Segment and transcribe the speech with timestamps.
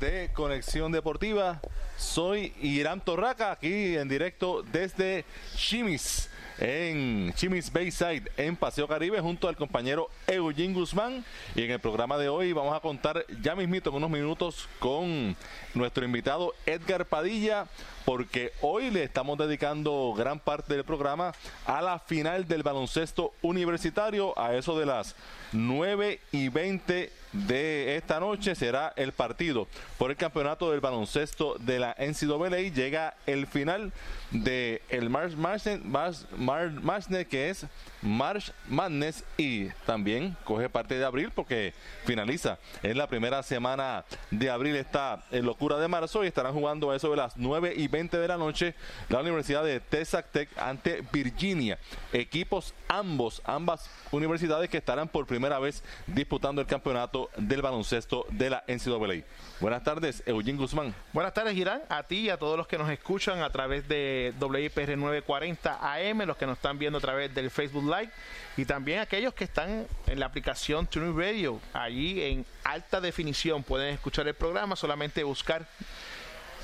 [0.00, 1.60] de Conexión Deportiva.
[1.96, 5.24] Soy Irán Torraca, aquí en directo desde
[5.56, 11.24] Chimis, en Chimis Bayside, en Paseo Caribe, junto al compañero Eugene Guzmán.
[11.56, 15.36] Y en el programa de hoy vamos a contar ya mismito en unos minutos con
[15.74, 17.66] nuestro invitado Edgar Padilla,
[18.04, 21.32] porque hoy le estamos dedicando gran parte del programa
[21.66, 25.16] a la final del baloncesto universitario, a eso de las
[25.52, 31.78] 9 y 20 de esta noche será el partido por el campeonato del baloncesto de
[31.78, 32.72] la NCAA.
[32.74, 33.92] Llega el final
[34.30, 37.66] de el March Madness, que es
[38.02, 44.50] March Madness y también coge parte de abril porque finaliza en la primera semana de
[44.50, 48.28] abril esta locura de marzo y estarán jugando eso de las 9 y 20 de
[48.28, 48.74] la noche
[49.08, 51.78] la Universidad de Texas Tech ante Virginia.
[52.12, 58.50] Equipos ambos, ambas universidades que estarán por primera vez disputando el campeonato del baloncesto de
[58.50, 59.24] la NCAA.
[59.60, 60.94] Buenas tardes, Eugene Guzmán.
[61.12, 64.32] Buenas tardes, Girán, a ti y a todos los que nos escuchan a través de
[64.40, 68.10] WIPR 940 AM, los que nos están viendo a través del Facebook Live
[68.56, 73.94] y también aquellos que están en la aplicación TuneIn Radio, allí en alta definición pueden
[73.94, 75.66] escuchar el programa, solamente buscar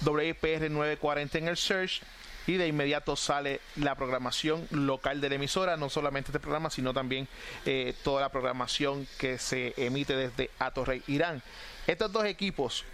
[0.05, 2.03] WIPR 940 en el search
[2.47, 6.93] y de inmediato sale la programación local de la emisora, no solamente este programa, sino
[6.93, 7.29] también
[7.65, 11.43] eh, toda la programación que se emite desde Atorrey, Irán.
[11.87, 12.85] Estos dos equipos,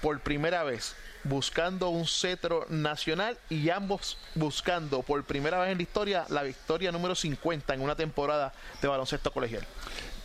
[0.00, 0.94] por primera vez,
[1.24, 6.92] buscando un cetro nacional y ambos buscando por primera vez en la historia la victoria
[6.92, 9.66] número 50 en una temporada de baloncesto colegial.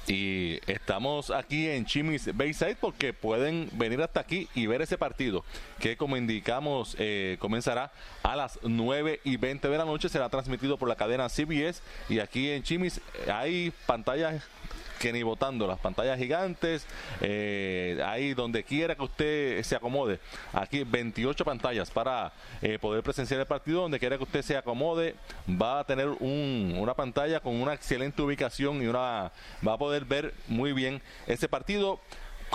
[0.08, 5.44] Y estamos aquí en Chimis Bayside porque pueden venir hasta aquí y ver ese partido
[5.80, 10.10] que como indicamos eh, comenzará a las 9 y 20 de la noche.
[10.10, 13.02] Será transmitido por la cadena CBS y aquí en Chimis
[13.32, 14.44] hay pantallas
[15.12, 16.86] ni votando las pantallas gigantes,
[17.22, 20.20] eh, ahí donde quiera que usted se acomode.
[20.54, 25.16] Aquí 28 pantallas para eh, poder presenciar el partido, donde quiera que usted se acomode,
[25.50, 29.32] va a tener un, una pantalla con una excelente ubicación y una
[29.66, 32.00] va a poder ver muy bien ese partido.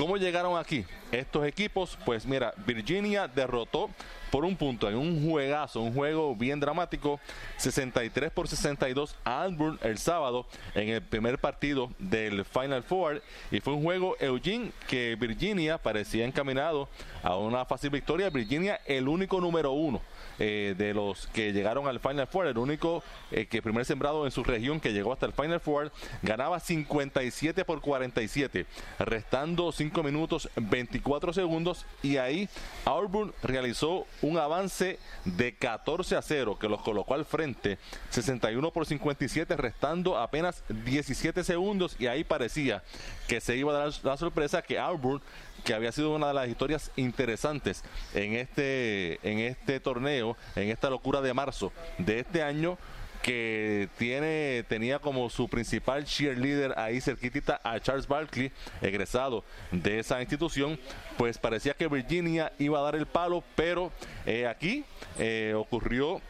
[0.00, 1.98] ¿Cómo llegaron aquí estos equipos?
[2.06, 3.90] Pues mira, Virginia derrotó
[4.30, 7.20] por un punto en un juegazo, un juego bien dramático,
[7.58, 13.60] 63 por 62 a Auburn el sábado en el primer partido del Final Four y
[13.60, 16.88] fue un juego Eugene que Virginia parecía encaminado
[17.22, 18.30] a una fácil victoria.
[18.30, 20.00] Virginia el único número uno
[20.42, 24.32] eh, de los que llegaron al Final Four, el único eh, que primer sembrado en
[24.32, 25.92] su región que llegó hasta el Final Four,
[26.22, 28.64] ganaba 57 por 47,
[28.98, 32.48] restando 5 minutos 24 segundos y ahí
[32.86, 37.76] Auburn realizó un avance de 14 a 0 que los colocó al frente,
[38.08, 42.82] 61 por 57, restando apenas 17 segundos y ahí parecía
[43.28, 45.20] que se iba a dar la sorpresa que Auburn
[45.64, 47.84] que había sido una de las historias interesantes
[48.14, 52.78] en este, en este torneo, en esta locura de marzo de este año,
[53.22, 58.50] que tiene tenía como su principal cheerleader ahí cerquitita a Charles Barkley,
[58.80, 60.78] egresado de esa institución,
[61.16, 63.92] pues parecía que Virginia iba a dar el palo, pero
[64.26, 64.84] eh, aquí
[65.18, 66.20] eh, ocurrió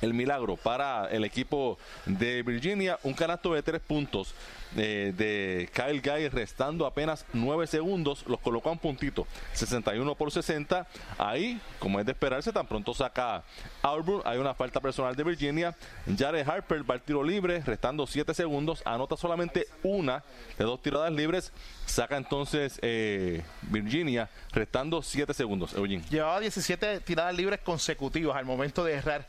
[0.00, 4.34] el milagro para el equipo de Virginia, un canasto de tres puntos
[4.76, 10.86] de Kyle Guy restando apenas 9 segundos, los colocó a un puntito, 61 por 60.
[11.18, 13.42] Ahí, como es de esperarse, tan pronto saca
[13.82, 15.74] Auburn, hay una falta personal de Virginia.
[16.16, 20.22] Jared Harper va al tiro libre, restando 7 segundos, anota solamente una
[20.58, 21.52] de dos tiradas libres,
[21.86, 25.74] saca entonces eh, Virginia, restando 7 segundos.
[25.74, 26.04] Eugene.
[26.10, 29.26] Llevaba 17 tiradas libres consecutivas al momento de errar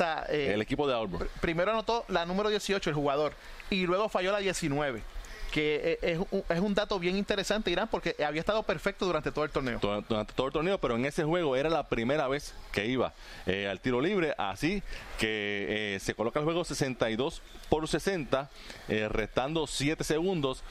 [0.00, 0.26] esa.
[0.28, 1.28] Eh, el equipo de Auburn.
[1.40, 3.34] Primero anotó la número 18, el jugador
[3.70, 5.02] y luego falló la 19
[5.50, 9.44] que es un, es un dato bien interesante, Irán, porque había estado perfecto durante todo
[9.44, 9.78] el torneo.
[9.80, 13.12] Durante todo el torneo, pero en ese juego era la primera vez que iba
[13.46, 14.82] eh, al tiro libre, así
[15.18, 18.48] que eh, se coloca el juego 62 por 60,
[18.88, 20.62] eh, restando 7 segundos,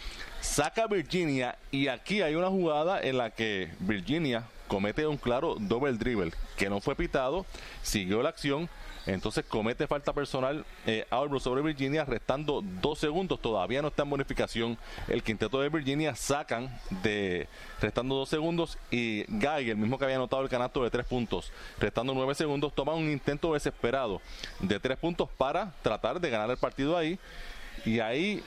[0.41, 5.93] saca Virginia y aquí hay una jugada en la que Virginia comete un claro double
[5.93, 7.45] dribble que no fue pitado,
[7.81, 8.69] siguió la acción,
[9.13, 13.39] entonces comete falta personal eh, Auburn sobre Virginia, restando dos segundos.
[13.41, 14.77] Todavía no está en bonificación.
[15.07, 16.69] El quinteto de Virginia sacan
[17.03, 17.47] de
[17.81, 21.51] restando dos segundos y Guy, el mismo que había anotado el canasto de tres puntos,
[21.79, 24.21] restando nueve segundos, toma un intento desesperado
[24.59, 27.19] de tres puntos para tratar de ganar el partido ahí.
[27.85, 28.43] Y ahí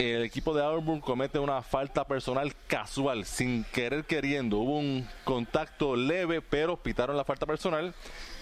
[0.00, 4.56] el equipo de Auburn comete una falta personal casual, sin querer queriendo.
[4.56, 7.94] Hubo un contacto leve, pero pitaron la falta personal.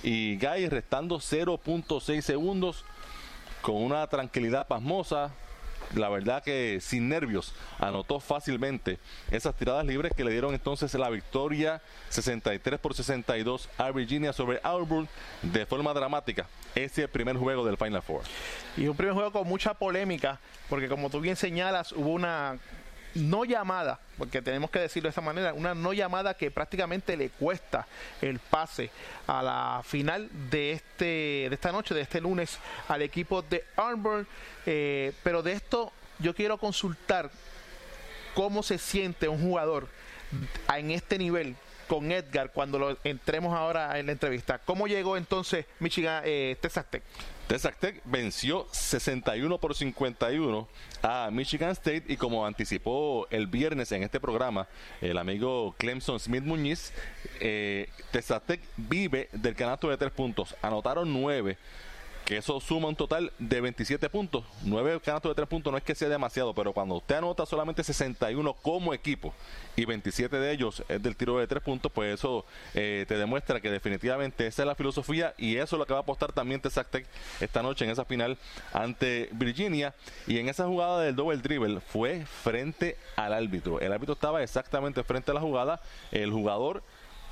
[0.02, 2.84] Y Guy restando 0.6 segundos
[3.62, 5.32] con una tranquilidad pasmosa,
[5.94, 8.98] la verdad que sin nervios anotó fácilmente
[9.30, 11.80] esas tiradas libres que le dieron entonces la victoria
[12.10, 15.08] 63 por 62 a Virginia sobre Auburn
[15.42, 16.46] de forma dramática.
[16.74, 18.22] Ese es el primer juego del Final Four.
[18.76, 22.58] Y un primer juego con mucha polémica, porque como tú bien señalas, hubo una
[23.18, 27.30] no llamada, porque tenemos que decirlo de esa manera, una no llamada que prácticamente le
[27.30, 27.86] cuesta
[28.20, 28.90] el pase
[29.26, 34.26] a la final de este de esta noche, de este lunes, al equipo de Auburn.
[34.66, 37.30] Eh, pero de esto yo quiero consultar
[38.34, 39.88] cómo se siente un jugador
[40.76, 41.56] en este nivel
[41.88, 44.58] con Edgar cuando lo entremos ahora en la entrevista.
[44.58, 47.02] ¿Cómo llegó entonces Michigan eh, Texas Tech?
[47.48, 50.68] Texas Tech venció 61 por 51
[51.02, 54.68] a Michigan State y como anticipó el viernes en este programa
[55.00, 56.92] el amigo Clemson Smith Muñiz,
[57.40, 60.54] eh, Texas Tech vive del canasto de tres puntos.
[60.60, 61.56] Anotaron nueve
[62.28, 64.44] que eso suma un total de 27 puntos.
[64.64, 67.82] 9 canastos de 3 puntos no es que sea demasiado, pero cuando usted anota solamente
[67.82, 69.32] 61 como equipo
[69.76, 72.44] y 27 de ellos es del tiro de 3 puntos, pues eso
[72.74, 76.00] eh, te demuestra que definitivamente esa es la filosofía y eso es lo que va
[76.00, 77.06] a apostar también Texas Tech
[77.40, 78.36] esta noche en esa final
[78.74, 79.94] ante Virginia.
[80.26, 83.80] Y en esa jugada del double dribble fue frente al árbitro.
[83.80, 85.80] El árbitro estaba exactamente frente a la jugada.
[86.12, 86.82] El jugador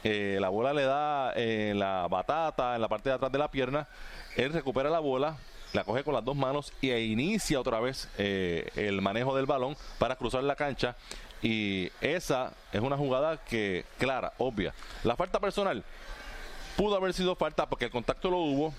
[0.09, 3.51] eh, la bola le da en la batata, en la parte de atrás de la
[3.51, 3.89] pierna,
[4.37, 5.37] él recupera la bola,
[5.73, 9.77] la coge con las dos manos e inicia otra vez eh, el manejo del balón
[9.99, 10.95] para cruzar la cancha.
[11.43, 14.73] Y esa es una jugada que, clara, obvia.
[15.03, 15.83] La falta personal
[16.77, 18.75] pudo haber sido falta porque el contacto lo hubo.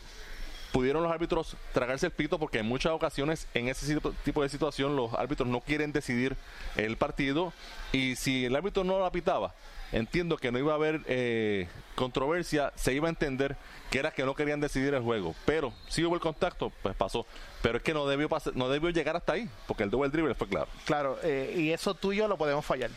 [0.72, 4.96] Pudieron los árbitros tragarse el pito porque en muchas ocasiones en ese tipo de situación
[4.96, 6.36] los árbitros no quieren decidir
[6.76, 7.54] el partido
[7.92, 9.54] y si el árbitro no lo pitaba,
[9.92, 13.56] entiendo que no iba a haber eh, controversia, se iba a entender
[13.90, 17.26] que era que no querían decidir el juego, pero si hubo el contacto, pues pasó.
[17.62, 20.36] Pero es que no debió pasar, no debió llegar hasta ahí, porque el double dribble
[20.36, 20.68] fue claro.
[20.86, 22.92] Claro, eh, y eso tú y yo lo podemos fallar,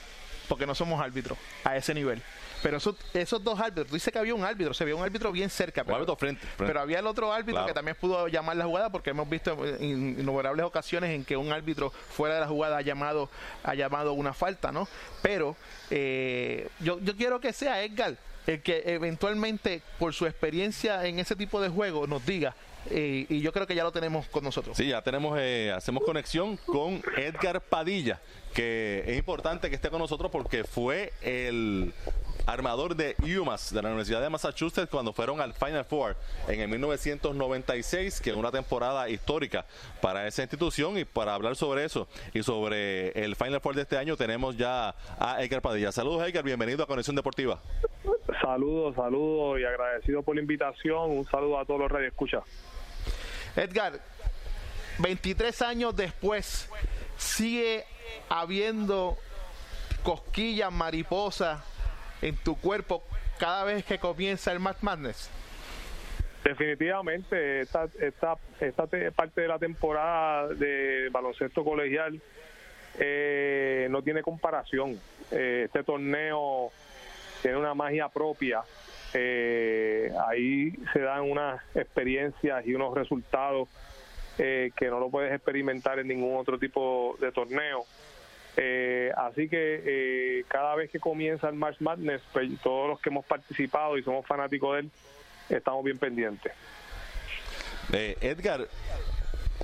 [0.51, 2.21] porque no somos árbitros a ese nivel.
[2.61, 5.31] Pero esos, esos dos árbitros, tú dices que había un árbitro, se vio un árbitro
[5.31, 5.85] bien cerca.
[5.85, 9.11] Pero, árbitro frente, pero había el otro árbitro que también pudo llamar la jugada porque
[9.11, 13.31] hemos visto innumerables ocasiones en que un árbitro fuera de la jugada ha llamado,
[13.63, 14.89] ha llamado una falta, ¿no?
[15.23, 15.57] Pero
[15.89, 18.17] eh, yo, yo quiero que sea Edgar
[18.49, 22.57] el que eventualmente por su experiencia en ese tipo de juego nos diga
[22.89, 24.77] eh, y yo creo que ya lo tenemos con nosotros.
[24.77, 28.21] Sí, ya tenemos, eh, hacemos conexión con Edgar Padilla,
[28.55, 31.93] que es importante que esté con nosotros porque fue el
[32.47, 36.17] armador de UMass de la Universidad de Massachusetts cuando fueron al Final Four
[36.49, 39.65] en el 1996, que es una temporada histórica
[40.01, 43.97] para esa institución y para hablar sobre eso y sobre el Final Four de este
[43.97, 45.93] año tenemos ya a Edgar Padilla.
[45.93, 47.61] Saludos Edgar, bienvenido a Conexión Deportiva.
[48.43, 51.11] Saludos, saludos y agradecido por la invitación.
[51.11, 52.43] Un saludo a todos los radioescuchas.
[53.57, 54.01] Edgar,
[54.99, 56.69] 23 años después,
[57.17, 57.85] sigue
[58.29, 59.17] habiendo
[60.03, 61.63] cosquillas, mariposas
[62.23, 63.03] en tu cuerpo
[63.39, 65.31] cada vez que comienza el Match Madness?
[66.45, 72.21] Definitivamente, esta, esta, esta parte de la temporada de baloncesto colegial
[72.99, 74.99] eh, no tiene comparación.
[75.31, 76.71] Eh, este torneo
[77.43, 78.63] tiene una magia propia.
[79.13, 83.69] Eh, ahí se dan unas experiencias y unos resultados
[84.41, 87.85] que no lo puedes experimentar en ningún otro tipo de torneo.
[88.57, 93.11] Eh, así que eh, cada vez que comienza el March Madness, pues, todos los que
[93.11, 94.91] hemos participado y somos fanáticos de él,
[95.49, 96.53] estamos bien pendientes.
[97.93, 98.69] Eh, Edgar,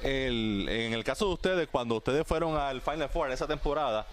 [0.03, 4.07] en el caso de ustedes, cuando ustedes fueron al Final Four esa temporada,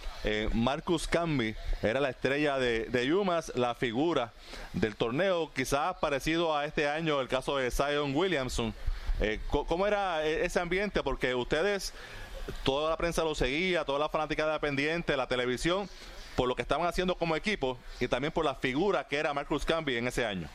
[0.54, 4.32] Marcus Camby era la estrella de, de Yumas, la figura
[4.72, 8.74] del torneo, quizás parecido a este año el caso de Zion Williamson.
[9.50, 11.04] ¿Cómo era ese ambiente?
[11.04, 11.94] Porque ustedes
[12.64, 15.88] toda la prensa lo seguía, toda la fanática de pendiente, la televisión,
[16.36, 19.66] por lo que estaban haciendo como equipo y también por la figura que era Marcus
[19.66, 20.48] Camby en ese año.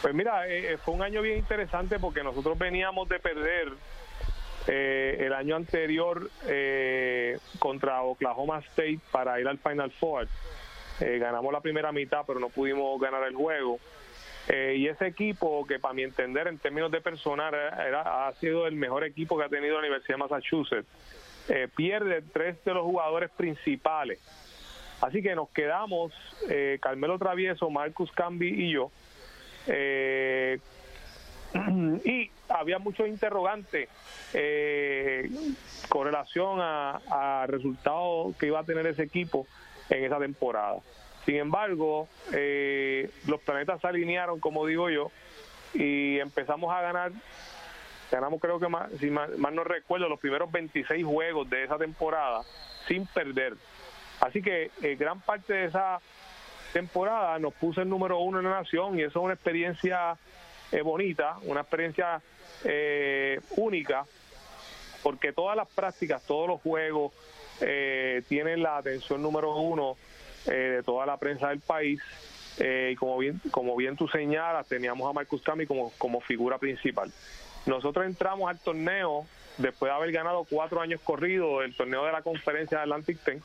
[0.00, 3.72] Pues mira, eh, eh, fue un año bien interesante porque nosotros veníamos de perder
[4.66, 6.30] eh, el año anterior
[7.58, 10.28] contra Oklahoma State para ir al Final Four.
[11.00, 13.78] Eh, ganamos la primera mitad, pero no pudimos ganar el juego.
[14.48, 18.66] Eh, y ese equipo, que para mi entender, en términos de personal, era, ha sido
[18.66, 20.88] el mejor equipo que ha tenido la Universidad de Massachusetts,
[21.48, 24.20] eh, pierde tres de los jugadores principales.
[25.00, 26.12] Así que nos quedamos,
[26.80, 28.90] Carmelo Travieso, Marcus Cambi y yo.
[32.04, 33.88] y había muchos interrogantes
[35.88, 39.46] con relación a, resultados que iba a tener ese equipo
[39.90, 40.78] en esa temporada.
[41.24, 45.10] Sin embargo, eh, los planetas se alinearon, como digo yo,
[45.72, 47.12] y empezamos a ganar.
[48.10, 52.42] Ganamos, creo que más, si más, no recuerdo, los primeros 26 juegos de esa temporada
[52.86, 53.54] sin perder.
[54.20, 56.00] Así que eh, gran parte de esa
[56.72, 60.16] temporada nos puso el número uno en la nación y eso es una experiencia
[60.70, 62.20] eh, bonita, una experiencia
[63.56, 64.06] única,
[65.02, 67.12] porque todas las prácticas, todos los juegos,
[67.60, 70.13] eh, tienen la atención número uno eh,
[70.52, 72.00] de toda la prensa del país.
[72.58, 76.58] Eh, y como bien, como bien tú señalas, teníamos a Marcus Cami como, como figura
[76.58, 77.12] principal.
[77.66, 79.26] Nosotros entramos al torneo
[79.58, 83.42] después de haber ganado cuatro años corridos el torneo de la conferencia de Atlantic Ten.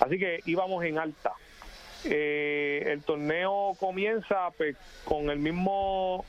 [0.00, 1.32] Así que íbamos en alta.
[2.04, 6.24] el torneo comienza pues, con el mismo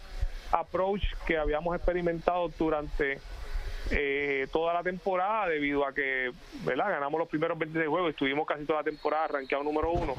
[0.51, 3.19] approach que habíamos experimentado durante
[3.91, 6.31] eh, toda la temporada debido a que
[6.63, 6.89] ¿verdad?
[6.89, 10.15] ganamos los primeros 26 juegos, estuvimos casi toda la temporada arranqueado número uno.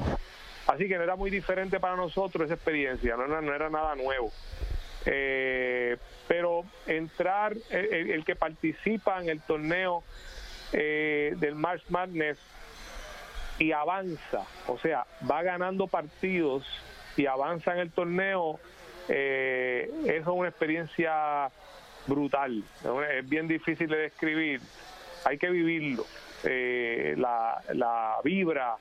[0.67, 4.31] Así que no era muy diferente para nosotros esa experiencia, no, era nada nuevo.
[5.05, 10.03] Eh, pero entrar, el, que participa en el torneo
[10.71, 12.37] eh, del March Madness
[13.59, 16.65] y avanza, o sea, va ganando partidos
[17.17, 18.59] y avanza en el torneo,
[19.09, 21.49] eh, eso es una experiencia
[22.07, 22.63] brutal.
[23.17, 24.61] Es bien difícil de describir.
[25.25, 26.05] Hay que vivirlo.
[26.43, 28.77] Eh, la, la vibra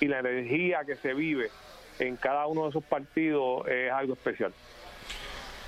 [0.00, 1.50] y la energía que se vive
[1.98, 4.52] en cada uno de esos partidos es algo especial.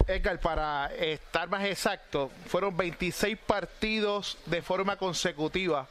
[0.07, 5.87] Edgar, para estar más exacto, fueron 26 partidos de forma consecutiva,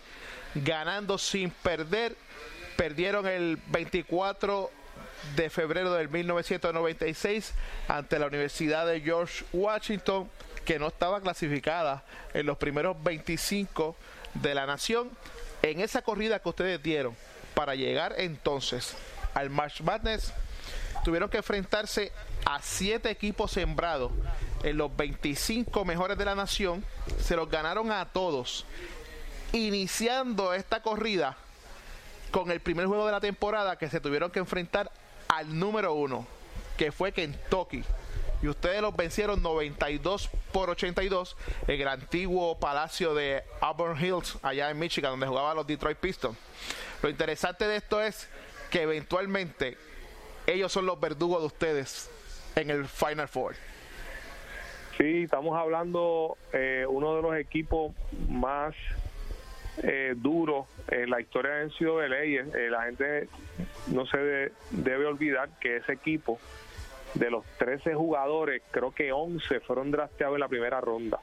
[0.55, 2.15] ganando sin perder.
[2.75, 4.69] Perdieron el 24
[5.35, 7.53] de febrero del 1996
[7.87, 10.29] ante la Universidad de George Washington
[10.69, 13.95] que no estaba clasificada en los primeros 25
[14.35, 15.09] de la nación.
[15.63, 17.15] En esa corrida que ustedes dieron
[17.55, 18.95] para llegar entonces
[19.33, 20.31] al March Madness,
[21.03, 22.11] tuvieron que enfrentarse
[22.45, 24.11] a siete equipos sembrados
[24.61, 26.85] en los 25 mejores de la nación.
[27.19, 28.63] Se los ganaron a todos.
[29.53, 31.35] Iniciando esta corrida
[32.29, 34.91] con el primer juego de la temporada que se tuvieron que enfrentar
[35.29, 36.27] al número uno,
[36.77, 37.83] que fue Kentucky
[38.41, 41.35] y ustedes los vencieron 92 por 82
[41.67, 46.37] en el antiguo palacio de Auburn Hills, allá en Michigan, donde jugaban los Detroit Pistons.
[47.01, 48.29] Lo interesante de esto es
[48.69, 49.77] que eventualmente
[50.47, 52.09] ellos son los verdugos de ustedes
[52.55, 53.55] en el Final Four.
[54.97, 57.93] Sí, estamos hablando eh, uno de los equipos
[58.27, 58.75] más
[59.81, 62.23] eh, duros en la historia de NCAA.
[62.23, 63.29] Eh, la gente
[63.87, 66.37] no se debe olvidar que ese equipo
[67.13, 71.19] de los 13 jugadores, creo que 11 fueron drafteados en la primera ronda.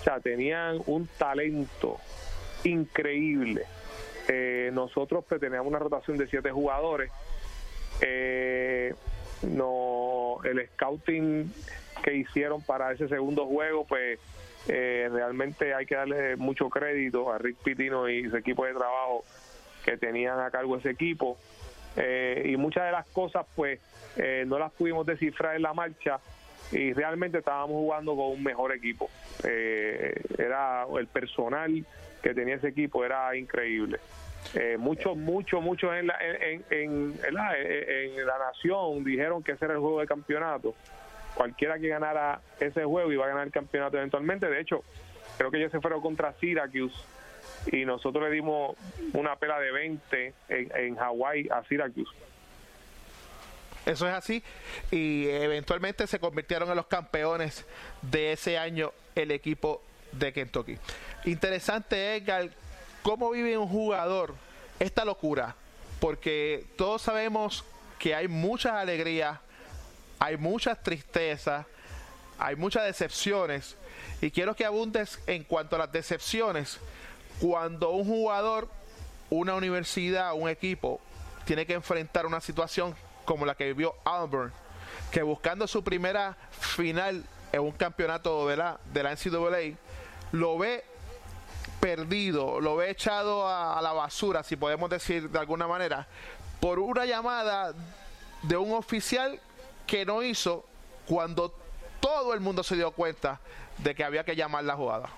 [0.00, 1.98] O sea, tenían un talento
[2.64, 3.64] increíble.
[4.28, 7.10] Eh, nosotros pues, teníamos una rotación de 7 jugadores.
[8.00, 8.94] Eh,
[9.42, 11.52] no, el scouting
[12.02, 14.18] que hicieron para ese segundo juego, pues
[14.68, 19.24] eh, realmente hay que darle mucho crédito a Rick Pitino y su equipo de trabajo
[19.84, 21.38] que tenían a cargo ese equipo.
[22.44, 23.80] Y muchas de las cosas, pues,
[24.16, 26.18] eh, no las pudimos descifrar en la marcha
[26.72, 29.10] y realmente estábamos jugando con un mejor equipo.
[29.44, 31.84] Eh, era el personal
[32.22, 33.98] que tenía ese equipo era increíble.
[34.54, 37.14] Eh, muchos, muchos, muchos en la, en, en,
[38.26, 40.74] la nación dijeron que ese era el juego de campeonato.
[41.34, 44.48] Cualquiera que ganara ese juego iba a ganar el campeonato eventualmente.
[44.48, 44.82] De hecho,
[45.36, 46.96] creo que ellos se fueron contra Syracuse
[47.72, 48.76] y nosotros le dimos
[49.12, 52.12] una pela de 20 en, en Hawái a Syracuse.
[53.86, 54.42] Eso es así.
[54.90, 57.64] Y eventualmente se convirtieron en los campeones
[58.02, 59.80] de ese año el equipo
[60.12, 60.76] de Kentucky.
[61.24, 62.50] Interesante, Edgar,
[63.02, 64.34] cómo vive un jugador
[64.80, 65.54] esta locura.
[66.00, 67.64] Porque todos sabemos
[67.98, 69.38] que hay muchas alegrías,
[70.18, 71.64] hay muchas tristezas,
[72.38, 73.76] hay muchas decepciones.
[74.20, 76.78] Y quiero que abundes en cuanto a las decepciones.
[77.40, 78.68] Cuando un jugador,
[79.30, 81.00] una universidad, un equipo,
[81.44, 84.52] tiene que enfrentar una situación como la que vivió Auburn,
[85.10, 89.76] que buscando su primera final en un campeonato de la, de la NCAA,
[90.32, 90.84] lo ve
[91.80, 96.06] perdido, lo ve echado a, la basura, si podemos decir de alguna manera,
[96.60, 97.74] por una llamada
[98.42, 99.38] de un oficial
[99.86, 100.64] que no hizo
[101.06, 101.54] cuando
[102.00, 103.40] todo el mundo se dio cuenta
[103.78, 105.10] de que había que llamar la jugada.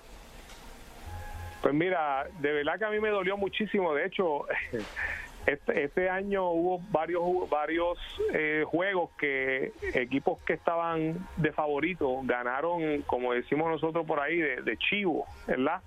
[1.62, 3.94] Pues mira, de verdad que a mí me dolió muchísimo.
[3.94, 4.46] De hecho,
[5.46, 7.98] este, este año hubo varios varios
[8.32, 14.76] eh, juegos que equipos que estaban de favorito ganaron, como decimos nosotros por ahí, de,
[14.76, 15.80] chivo, ¿verdad?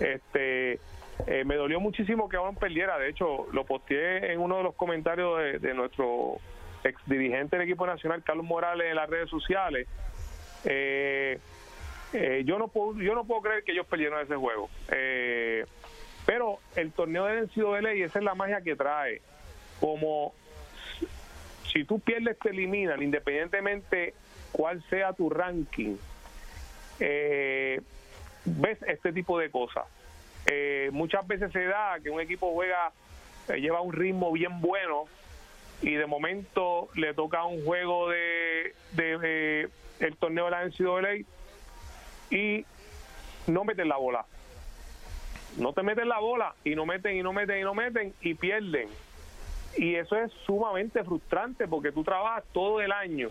[0.00, 0.80] Este,
[1.26, 2.98] eh, me dolió muchísimo que aún perdiera.
[2.98, 6.38] De hecho, lo posteé en uno de los comentarios de, de nuestro
[6.84, 9.88] ex dirigente del equipo nacional, Carlos Morales, en las redes sociales.
[10.64, 11.38] Eh,
[12.14, 14.70] eh, yo no puedo yo no puedo creer que ellos perdieron ese juego.
[14.90, 15.66] Eh,
[16.24, 19.20] pero el torneo de ley esa es la magia que trae.
[19.80, 20.32] Como
[21.72, 24.14] si tú pierdes te eliminan independientemente
[24.52, 25.96] cuál sea tu ranking.
[27.00, 29.84] Ves este tipo de cosas.
[30.92, 32.92] Muchas veces se da que un equipo juega
[33.48, 35.06] lleva un ritmo bien bueno
[35.82, 39.68] y de momento le toca un juego de, de
[39.98, 41.24] el torneo de la NCAA
[42.30, 42.64] y
[43.46, 44.24] no meten la bola.
[45.58, 48.34] No te meten la bola y no meten y no meten y no meten y
[48.34, 48.88] pierden.
[49.76, 53.28] Y eso es sumamente frustrante porque tú trabajas todo el año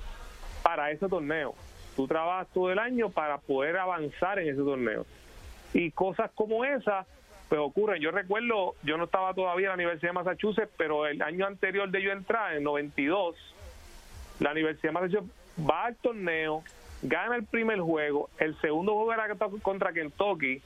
[0.61, 1.55] para ese torneo.
[1.95, 5.05] Tú trabajas todo el año para poder avanzar en ese torneo.
[5.73, 7.05] Y cosas como esas
[7.49, 8.01] pues ocurren.
[8.01, 11.89] Yo recuerdo, yo no estaba todavía en la Universidad de Massachusetts, pero el año anterior
[11.89, 13.35] de yo entrar, en 92,
[14.39, 16.63] la Universidad de Massachusetts va al torneo,
[17.03, 19.27] gana el primer juego, el segundo juego era
[19.61, 20.61] contra Kentucky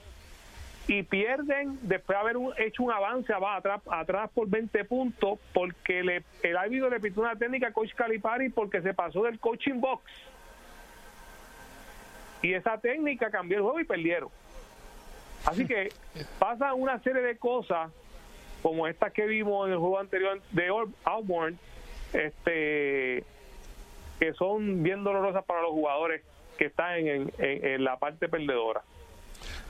[0.87, 6.55] y pierden después de haber hecho un avance atrás, por 20 puntos porque le, el
[6.55, 10.03] árbitro le pitó una técnica a Coach Calipari porque se pasó del coaching box.
[12.41, 14.29] Y esa técnica cambió el juego y perdieron.
[15.45, 15.89] Así que
[16.39, 17.91] pasa una serie de cosas
[18.61, 20.67] como estas que vimos en el juego anterior de
[21.03, 21.59] Auburn,
[22.13, 23.23] este
[24.19, 26.21] que son bien dolorosas para los jugadores
[26.57, 28.81] que están en, la parte perdedora.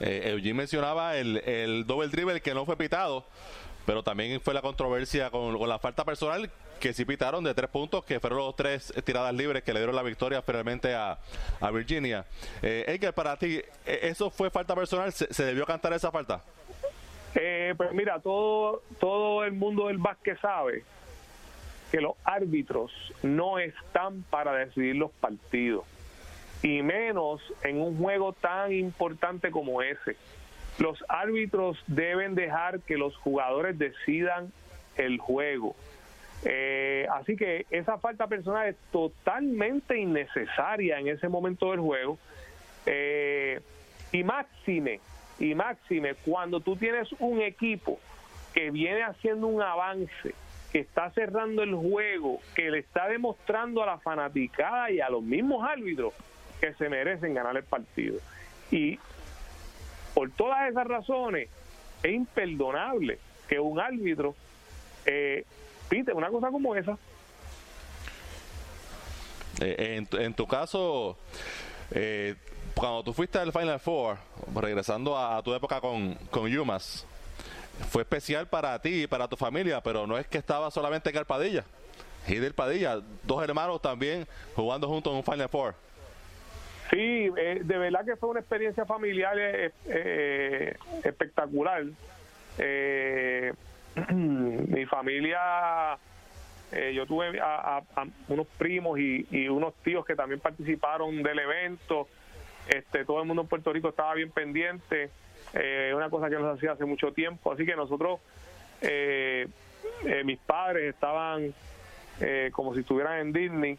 [0.00, 3.24] Eh, Eugene mencionaba el, el double dribble que no fue pitado,
[3.88, 8.04] pero también fue la controversia con, la falta personal que sí pitaron de tres puntos,
[8.04, 11.18] que fueron los tres tiradas libres que le dieron la victoria finalmente a,
[11.72, 12.24] Virginia.
[12.62, 15.10] Eh, Edgar, para ti, ¿e, ¿eso fue falta personal?
[15.12, 16.42] ¿Se, debió cantar esa falta?
[17.34, 20.84] Eh, pues mira, todo, todo el mundo del básquet sabe
[21.90, 25.84] que los árbitros no están para decidir los partidos,
[26.62, 30.16] y menos en un juego tan importante como ese.
[30.78, 34.52] Los árbitros deben dejar que los jugadores decidan
[34.96, 35.74] el juego.
[36.44, 42.18] Eh, así que esa falta personal es totalmente innecesaria en ese momento del juego.
[42.86, 43.60] Eh,
[44.12, 45.00] y máxime,
[45.38, 47.98] y máxime, cuando tú tienes un equipo
[48.54, 50.34] que viene haciendo un avance,
[50.72, 55.22] que está cerrando el juego, que le está demostrando a la fanaticada y a los
[55.22, 56.12] mismos árbitros
[56.60, 58.18] que se merecen ganar el partido.
[58.70, 58.98] Y
[60.14, 61.48] por todas esas razones
[62.02, 64.34] es imperdonable que un árbitro
[65.06, 65.44] eh,
[65.88, 66.98] pite una cosa como esa.
[69.60, 71.16] Eh, en, tu caso,
[71.90, 72.36] eh,
[72.74, 74.18] cuando tú fuiste al Final Four,
[74.54, 77.06] regresando a, tu época con, con Yumas,
[77.90, 81.24] fue especial para ti y para tu familia, pero no es que estaba solamente en
[81.24, 81.64] Padilla.
[82.26, 85.74] Hidel Padilla, dos hermanos también jugando juntos en un Final Four.
[86.90, 91.84] Sí, eh, de verdad que fue una experiencia familiar eh, eh, espectacular.
[94.12, 95.98] mi familia,
[96.92, 97.82] yo tuve a,
[98.28, 102.08] unos primos y, y, unos tíos que también participaron del evento.
[102.68, 105.10] Este, todo el mundo en Puerto Rico estaba bien pendiente
[105.58, 107.52] eh, una cosa que nos hacía hace mucho tiempo.
[107.52, 108.20] Así que nosotros,
[108.80, 109.48] eh,
[110.04, 111.52] eh, mis padres estaban
[112.20, 113.78] eh, como si estuvieran en Disney,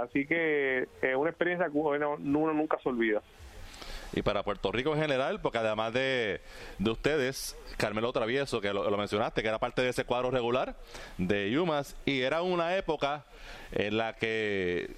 [0.00, 3.22] así que es una experiencia que uno, nunca se olvida.
[4.12, 6.40] Y para Puerto Rico en general, porque además de,
[6.78, 10.76] de ustedes, Carmelo Travieso, que lo, mencionaste, que era parte de ese cuadro regular
[11.16, 13.24] de Yumas, y era una época
[13.70, 14.90] en la que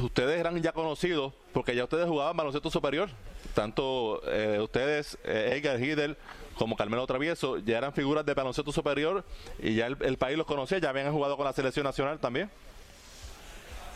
[0.00, 3.10] ustedes eran ya conocidos, porque ya ustedes jugaban baloncesto superior,
[3.54, 6.16] tanto eh, ustedes, eh, Edgar Hidel,
[6.56, 9.24] como Carmelo Travieso, ya eran figuras de baloncesto superior
[9.58, 12.50] y ya el, país los conocía, ya habían jugado con la selección nacional también.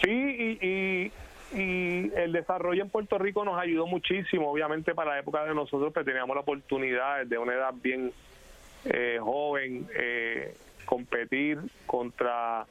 [0.03, 1.13] Sí, y,
[1.53, 5.95] el desarrollo en Puerto Rico nos ayudó muchísimo, obviamente para la época de nosotros que
[5.95, 8.13] pues, teníamos la oportunidad de una edad bien
[8.85, 9.89] eh, joven,
[10.85, 12.67] competir contra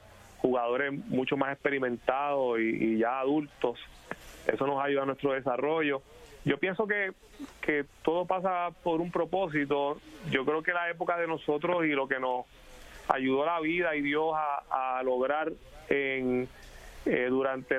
[0.45, 3.80] jugadores mucho más experimentados y, ya adultos.
[4.45, 6.02] Eso nos ayuda a nuestro desarrollo.
[6.45, 7.13] Yo pienso que,
[8.03, 9.99] todo pasa por un propósito.
[10.29, 12.45] Yo creo que la época de nosotros y lo que nos
[13.08, 15.51] ayudó la vida y Dios a, lograr
[15.89, 16.47] en,
[17.05, 17.77] eh, durante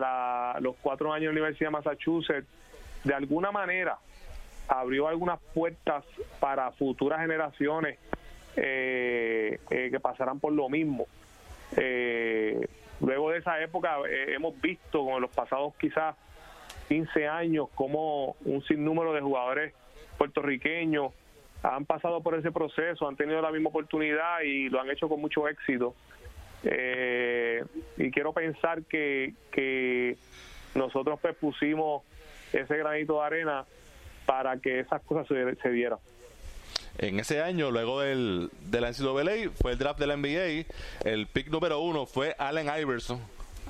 [0.61, 2.48] los cuatro años de la Universidad de Massachusetts,
[3.05, 3.98] de alguna manera
[4.66, 6.05] abrió algunas puertas
[6.40, 8.00] para futuras generaciones
[8.57, 11.07] eh, eh, que pasarán por lo mismo.
[13.00, 16.16] luego de esa época hemos visto con los pasados quizás
[16.88, 19.75] 15 años como un sinnúmero de jugadores
[20.18, 21.12] puertorriqueños
[21.62, 25.20] han pasado por ese proceso, han tenido la misma oportunidad y lo han hecho con
[25.20, 25.94] mucho éxito.
[26.64, 27.64] Eh,
[27.96, 30.16] y quiero pensar que, que
[30.75, 32.03] nosotros pues pusimos
[32.53, 33.64] ese granito de arena
[34.27, 35.99] para que esas cosas se, dieran.
[36.99, 40.66] En ese año, luego del, de la NCAA, fue el draft de la NBA.
[41.05, 43.20] El pick número uno fue Allen Iverson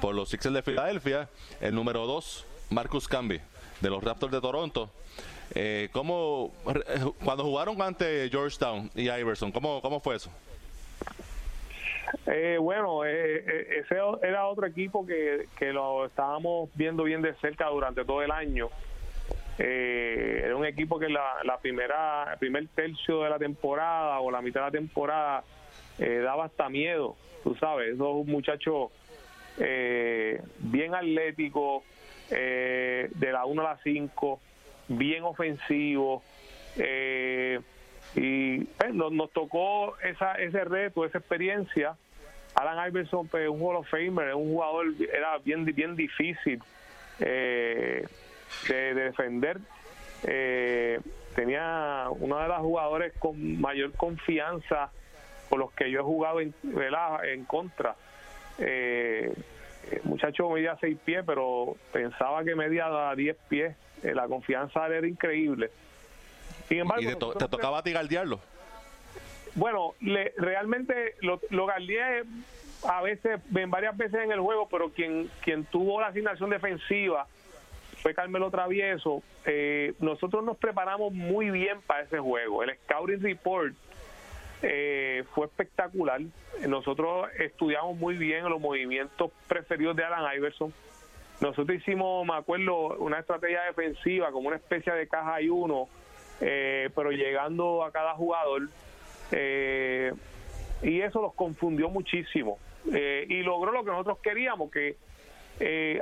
[0.00, 1.28] por los Sixers de Filadelfia.
[1.60, 3.40] El número dos, Marcus Camby
[3.80, 4.90] de los Raptors de Toronto.
[5.54, 10.30] Eh, ¿cómo, eh, cuando jugaron ante Georgetown y Iverson, ¿cómo, cómo fue eso?
[12.26, 17.34] Eh, bueno, eh, eh, ese era otro equipo que, que lo estábamos viendo bien de
[17.34, 18.68] cerca durante todo el año.
[19.58, 24.42] era un equipo que la, la primera, el primer tercio de la temporada o la
[24.42, 25.44] mitad de la temporada
[25.98, 28.90] daba hasta miedo, tú sabes, esos muchachos
[29.56, 31.84] bien atléticos,
[32.30, 34.40] de la 1 a la 5,
[34.88, 36.22] bien ofensivo.
[36.76, 37.60] Eh,
[38.14, 41.96] y pues, nos, tocó esa, ese reto, esa experiencia.
[42.54, 46.62] Alan Iverson, pues, un Hall of Famer, un jugador, era bien, bien difícil
[47.20, 48.06] eh,
[48.68, 49.58] de, defender.
[50.24, 51.00] Eh,
[51.34, 54.90] tenía uno de los jugadores con mayor confianza
[55.50, 57.94] por los que yo he jugado en, contra.
[58.58, 59.34] Eh,
[59.90, 65.06] el muchacho medía seis pies, pero pensaba que medía diez pies eh, la confianza era
[65.06, 65.70] increíble.
[66.68, 68.40] Sin embargo, ¿Y te, tocaba a ti diablo
[69.54, 71.66] Bueno, le, realmente lo, lo
[72.88, 77.26] a veces, en varias veces en el juego, pero quien, quien tuvo la asignación defensiva
[78.02, 79.22] fue Carmelo Travieso.
[79.44, 82.62] Eh, nosotros nos preparamos muy bien para ese juego.
[82.62, 83.74] El Scouting Report
[84.62, 86.20] eh, fue espectacular.
[86.66, 90.72] Nosotros estudiamos muy bien los movimientos preferidos de Alan Iverson
[91.40, 95.88] nosotros hicimos, me acuerdo, una estrategia defensiva como una especie de caja y uno,
[96.40, 98.62] eh, pero llegando a cada jugador.
[99.32, 100.12] Eh,
[100.82, 102.58] y eso los confundió muchísimo.
[102.92, 104.96] Eh, y logró lo que nosotros queríamos, que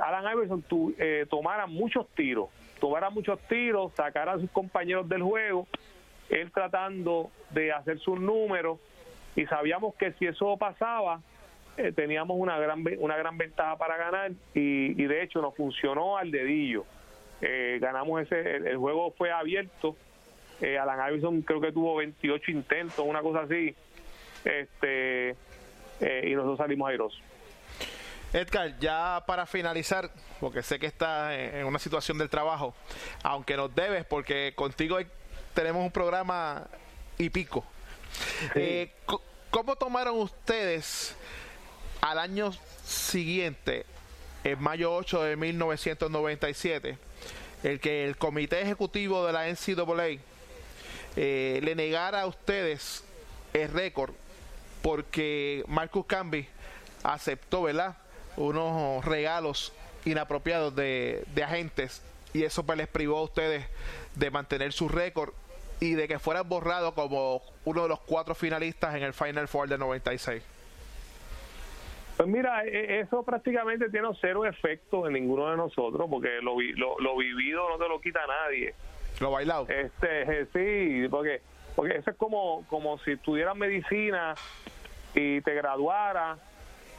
[0.01, 0.63] Alan Iverson
[1.29, 5.67] tomara muchos tiros, tomara muchos tiros, sacara a sus compañeros del juego,
[6.29, 8.79] él tratando de hacer sus números,
[9.35, 11.21] y sabíamos que si eso pasaba,
[11.77, 16.31] eh, teníamos una gran una gran ventaja para ganar y, de hecho nos funcionó al
[16.31, 16.85] dedillo.
[17.41, 19.97] Eh, ganamos ese, el, juego fue abierto.
[20.61, 23.75] Eh, Alan Iverson creo que tuvo 28 intentos, una cosa así.
[24.43, 25.35] Este
[26.01, 27.21] y nosotros salimos airosos.
[28.33, 30.09] Edgar, ya para finalizar,
[30.41, 32.75] porque sé que estás en una situación del trabajo,
[33.23, 34.97] aunque nos debes, porque contigo
[35.55, 36.67] tenemos un programa
[37.17, 37.65] y pico.
[39.49, 41.15] ¿Cómo tomaron ustedes
[42.01, 42.51] al año
[42.85, 43.85] siguiente,
[44.43, 46.97] en mayo 8 de 1997,
[47.63, 50.19] el que el comité ejecutivo de la NCAA
[51.15, 53.03] eh, le negara a ustedes
[53.53, 54.13] el récord
[54.81, 56.47] porque Marcus Camby
[57.01, 57.97] aceptó, ¿verdad?
[58.35, 59.71] Unos regalos
[60.03, 62.01] inapropiados de, agentes
[62.33, 63.65] y eso pues les privó a ustedes
[64.15, 65.33] de mantener su récord
[65.79, 69.69] y de que fueran borrados como uno de los cuatro finalistas en el Final Four
[69.69, 70.43] del 96.
[72.17, 76.55] Pues mira, e, e, eso prácticamente tiene cero efecto en ninguno de nosotros, porque lo,
[76.99, 78.73] lo, vivido no te lo quita nadie.
[79.19, 79.67] Lo bailado.
[79.67, 81.41] Este, sí, porque,
[81.75, 84.33] porque eso es como, como si estuvieras medicina
[85.13, 86.37] y te graduara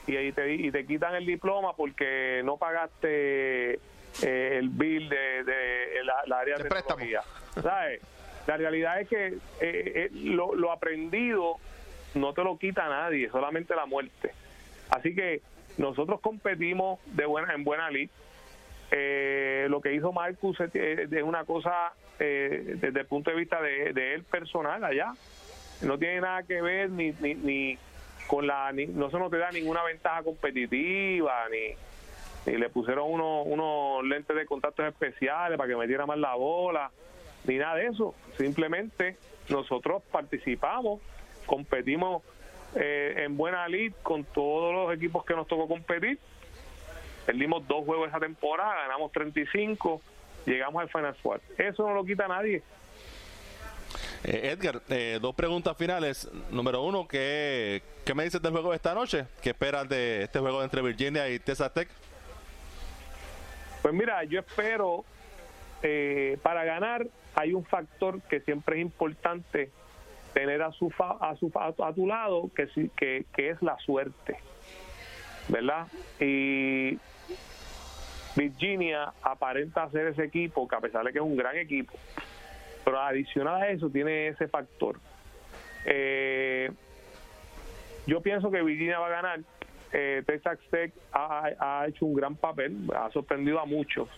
[0.06, 3.74] y, te, y te quitan el diploma porque no pagaste
[4.22, 7.22] eh, el bill de, de la, área de, tecnología.
[7.62, 8.02] ¿Sabes?
[8.46, 11.56] La realidad es que eh, eh, lo, lo aprendido
[12.14, 14.32] no te lo quita nadie, solamente la muerte.
[14.90, 15.42] Así que
[15.78, 18.09] nosotros competimos de buena en buena lid.
[18.90, 24.14] Eh, lo que hizo Marcus es, una cosa eh, desde el punto de vista de,
[24.14, 25.12] él personal allá.
[25.82, 27.78] No tiene nada que ver ni, ni, ni
[28.26, 28.72] con la...
[28.72, 31.74] no se nos te da ninguna ventaja competitiva, ni,
[32.50, 36.90] ni le pusieron unos, unos lentes de contactos especiales para que metiera más la bola,
[37.46, 38.14] ni nada de eso.
[38.37, 39.16] Simplemente
[39.48, 41.00] nosotros participamos,
[41.46, 42.22] competimos
[42.74, 46.18] eh, en buena lid con todos los equipos que nos tocó competir.
[47.24, 50.00] Perdimos dos juegos esa temporada, ganamos 35,
[50.46, 51.40] llegamos al Final Four.
[51.59, 52.62] Eso no lo quita nadie.
[54.24, 56.28] Eh, Edgar, eh, dos preguntas finales.
[56.50, 59.26] Número uno, ¿qué, ¿qué me dices del juego de esta noche?
[59.42, 61.88] ¿Qué esperas de este juego entre Virginia y Texas Tech?
[63.82, 65.04] Pues mira, yo espero,
[65.82, 67.06] eh, para ganar
[67.37, 69.70] hay un factor que siempre es importante
[70.33, 74.37] tener a su a su a tu lado que, que, que es la suerte
[75.49, 75.87] verdad
[76.18, 76.99] y
[78.35, 81.92] Virginia aparenta ser ese equipo que a pesar de que es un gran equipo
[82.85, 85.01] pero adicional a eso tiene ese factor.
[85.87, 86.70] Eh,
[88.07, 89.40] yo pienso que Virginia va a ganar.
[89.92, 94.09] Eh, Texas Tech ha hecho un gran papel ha sorprendido a muchos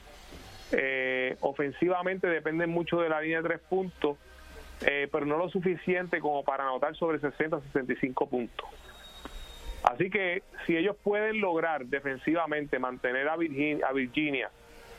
[0.73, 4.17] eh, ofensivamente depende mucho de la línea de tres puntos,
[4.83, 8.69] eh, pero no lo suficiente como para anotar sobre 60 65 puntos.
[9.83, 14.51] Así que si ellos pueden lograr defensivamente mantener a Virginia, a Virginia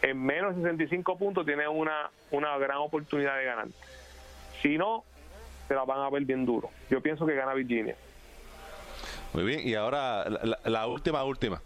[0.02, 3.68] en menos de 65 puntos, tienen una, una gran oportunidad de ganar.
[4.62, 5.04] Si no,
[5.68, 6.70] se la van a ver bien duro.
[6.90, 7.96] Yo pienso que gana Virginia.
[9.34, 10.26] Muy bien, y ahora
[10.64, 11.62] la última, última.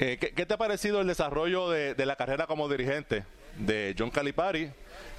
[0.00, 3.24] Eh, ¿qué, te ha parecido el desarrollo de, la carrera como dirigente
[3.56, 4.70] de John Calipari,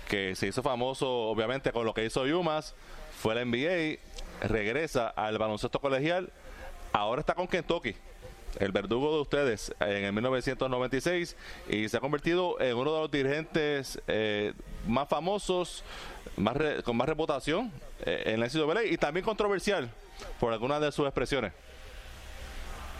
[0.07, 2.75] que se hizo famoso obviamente con lo que hizo Yumas,
[3.21, 3.99] fue la NBA,
[4.47, 6.31] regresa al baloncesto colegial,
[6.93, 7.93] ahora está con Kentucky,
[8.57, 11.35] el verdugo de ustedes, en el 1996,
[11.67, 14.53] y se ha convertido en uno de los dirigentes eh,
[14.87, 15.83] más famosos,
[16.37, 17.69] más con más reputación
[18.05, 19.89] eh, en la NCAA y también controversial
[20.39, 21.51] por algunas de sus expresiones.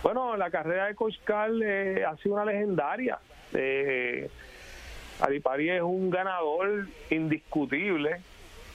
[0.02, 1.18] Bueno, la carrera de Coach
[1.62, 3.20] eh, ha sido una legendaria.
[3.54, 4.30] Eh,
[5.20, 8.22] Alipari es un ganador indiscutible,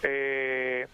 [0.03, 0.87] eh,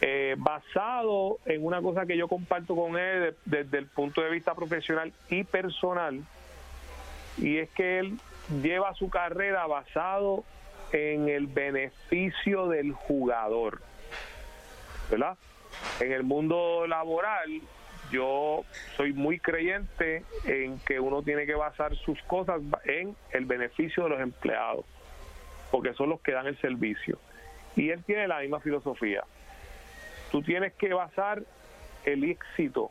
[0.00, 4.54] eh, basado en una cosa que yo comparto con él desde el punto de vista
[4.54, 6.24] profesional y personal,
[7.38, 8.18] y es que él
[8.62, 10.42] lleva su carrera basado
[10.90, 13.80] en el beneficio del jugador,
[15.08, 15.36] ¿verdad?
[16.00, 17.60] En el mundo laboral
[18.10, 18.64] yo
[18.96, 24.10] soy muy creyente en que uno tiene que basar sus cosas en el beneficio de
[24.10, 24.84] los empleados,
[25.70, 27.18] porque son los que dan el servicio.
[27.76, 29.22] Y él tiene la misma filosofía.
[30.30, 31.42] Tú tienes que basar
[32.04, 32.90] el éxito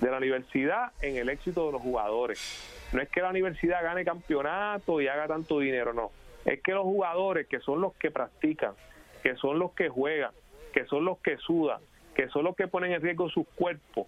[0.00, 2.88] de la universidad en el éxito de los jugadores.
[2.92, 6.10] No es que la universidad gane campeonato y haga tanto dinero, no.
[6.44, 8.74] Es que los jugadores, que son los que practican,
[9.22, 10.32] que son los que juegan,
[10.72, 11.80] que son los que sudan,
[12.16, 14.06] que son los que ponen en riesgo sus cuerpos,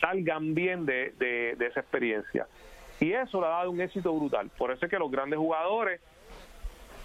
[0.00, 2.46] salgan bien de, esa experiencia.
[2.98, 4.50] Y eso le ha dado un éxito brutal.
[4.56, 6.00] Por eso es que los grandes jugadores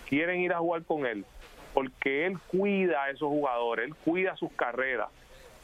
[0.07, 1.25] quieren ir a jugar con él,
[1.73, 5.09] porque él cuida a esos jugadores, él cuida sus carreras.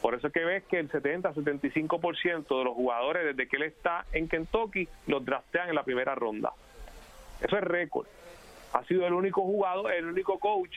[0.02, 4.06] Por eso es que ves que el 70-75% de los jugadores desde que él está
[4.12, 6.52] en Kentucky los draftean en la primera ronda.
[7.42, 8.06] Eso es récord.
[8.74, 10.76] Ha sido el único jugador, el único coach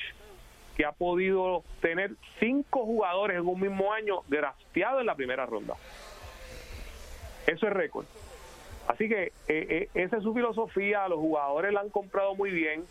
[0.80, 5.74] que ha podido tener cinco jugadores en un mismo año drafteados en la primera ronda.
[7.46, 8.06] Eso es récord.
[8.88, 12.84] Así que eh, eh, esa es su filosofía, los jugadores la han comprado muy bien.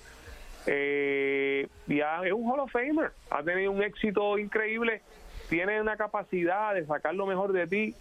[0.67, 5.01] Eh, ya es un Hall of Famer, ha tenido un éxito increíble,
[5.49, 7.95] tiene una capacidad de sacar lo mejor de ti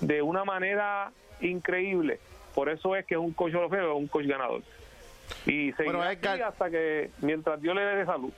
[0.00, 1.10] de una manera
[1.40, 2.20] increíble.
[2.54, 4.62] Por eso es que es un coach Hall of Famer, un coach ganador.
[5.44, 8.32] Y seguirá hasta que, mientras Dios le dé salud.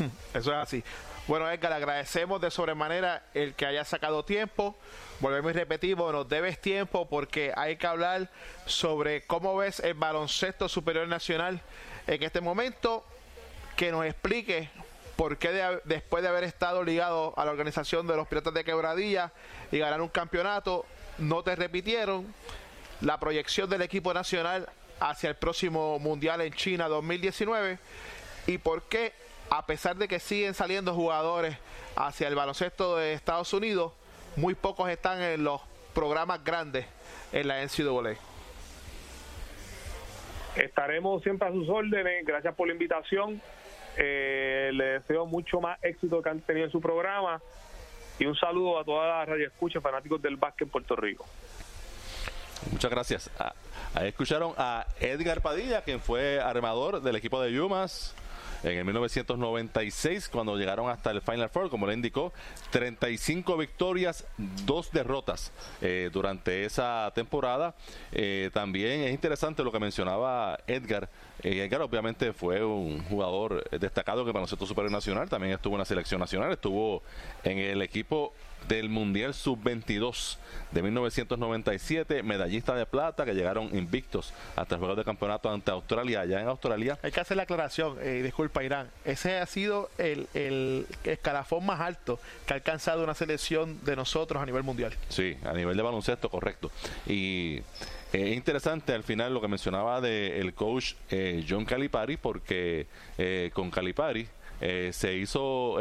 [0.34, 0.84] Eso es así.
[1.26, 4.76] Bueno, Edgar, agradecemos de sobremanera el que haya sacado tiempo.
[5.18, 8.30] Volvemos y repetimos, nos debes tiempo porque hay que hablar
[8.66, 11.60] sobre cómo ves el baloncesto superior nacional
[12.06, 13.04] en este momento.
[13.76, 14.70] Que nos explique
[15.16, 19.32] por qué después de haber estado ligado a la organización de los Piratas de Quebradilla
[19.72, 20.86] y ganar un campeonato,
[21.18, 22.32] no te repitieron
[23.00, 24.68] la proyección del equipo nacional
[25.00, 27.78] hacia el próximo Mundial en China 2019
[28.46, 29.12] y por qué
[29.50, 31.56] a pesar de que siguen saliendo jugadores
[31.94, 33.92] hacia el baloncesto de Estados Unidos,
[34.36, 35.60] muy pocos están en los
[35.94, 36.86] programas grandes
[37.32, 38.16] en la NCAA.
[40.56, 42.24] Estaremos siempre a sus órdenes.
[42.24, 43.40] Gracias por la invitación.
[43.96, 47.40] Eh, le deseo mucho más éxito que han tenido en su programa
[48.18, 51.24] y un saludo a toda la radio escucha fanáticos del básquet en Puerto Rico.
[52.70, 53.30] Muchas gracias.
[53.38, 53.54] Ah,
[53.94, 58.14] ahí escucharon a Edgar Padilla, quien fue armador del equipo de Yumas
[58.62, 62.32] en el 1996 cuando llegaron hasta el Final Four, como le indicó,
[62.70, 64.24] 35 victorias,
[64.64, 67.74] dos derrotas eh, durante esa temporada.
[68.12, 71.08] Eh, también es interesante lo que mencionaba Edgar.
[71.42, 75.80] Eh, Edgar obviamente fue un jugador destacado que el baloncesto superior nacional, también estuvo en
[75.80, 77.02] la selección nacional, estuvo
[77.44, 78.32] en el equipo
[78.68, 80.36] del Mundial Sub-22
[80.72, 86.20] de 1997, medallista de plata que llegaron invictos hasta el juego de campeonato ante Australia.
[86.20, 86.98] Allá en Australia.
[87.02, 91.80] Hay que hacer la aclaración, eh, disculpa Irán, ese ha sido el, el escalafón más
[91.80, 94.94] alto que ha alcanzado una selección de nosotros a nivel mundial.
[95.08, 96.70] Sí, a nivel de baloncesto, correcto.
[97.06, 97.60] Y
[98.12, 102.86] es interesante al final lo que mencionaba del coach eh, John Calipari, porque
[103.18, 104.26] eh, con Calipari
[104.60, 105.78] eh, se hizo,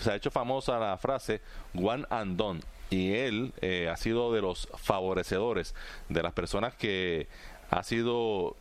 [0.00, 1.40] se ha hecho famosa la frase
[1.74, 2.64] one and.
[2.90, 3.52] Y él
[3.90, 5.74] ha sido de los favorecedores
[6.08, 7.28] de las personas que
[7.70, 8.56] ha sido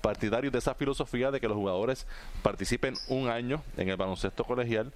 [0.00, 2.06] partidario de esa filosofía de que los jugadores
[2.42, 4.92] participen un año en el baloncesto colegial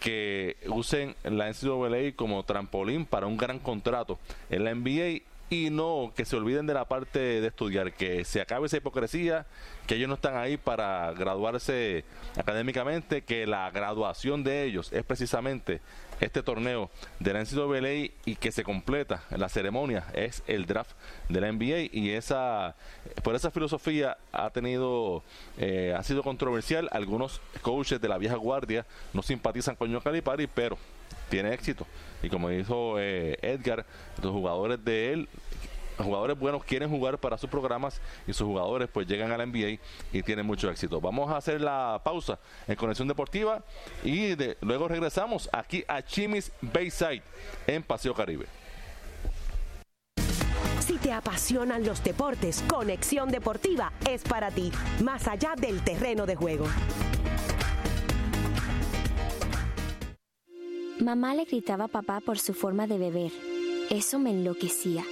[0.00, 4.18] que usen la NCAA como trampolín para un gran contrato
[4.50, 8.40] en la NBA y no que se olviden de la parte de estudiar, que se
[8.40, 9.46] acabe esa hipocresía,
[9.86, 12.04] que ellos no están ahí para graduarse
[12.36, 15.80] académicamente, que la graduación de ellos es precisamente
[16.24, 20.92] este torneo de la NCAA y que se completa la ceremonia es el draft
[21.28, 22.74] de la NBA y esa
[23.22, 25.22] por esa filosofía ha tenido
[25.58, 26.88] eh, ha sido controversial.
[26.92, 30.78] Algunos coaches de la vieja guardia no simpatizan con John Calipari pero
[31.28, 31.86] tiene éxito.
[32.22, 33.84] Y como dijo eh, Edgar
[34.22, 35.28] los jugadores de él
[35.98, 39.78] jugadores buenos quieren jugar para sus programas y sus jugadores pues llegan a la NBA
[40.12, 41.00] y tienen mucho éxito.
[41.00, 43.62] Vamos a hacer la pausa en Conexión Deportiva
[44.02, 47.22] y luego regresamos aquí a Chimis Bayside
[47.66, 48.46] en Paseo Caribe.
[50.80, 54.70] Si te apasionan los deportes, Conexión Deportiva es para ti,
[55.02, 56.66] más allá del terreno de juego.
[61.00, 63.32] Mamá le gritaba a papá por su forma de beber.
[63.90, 65.04] Eso me enloquecía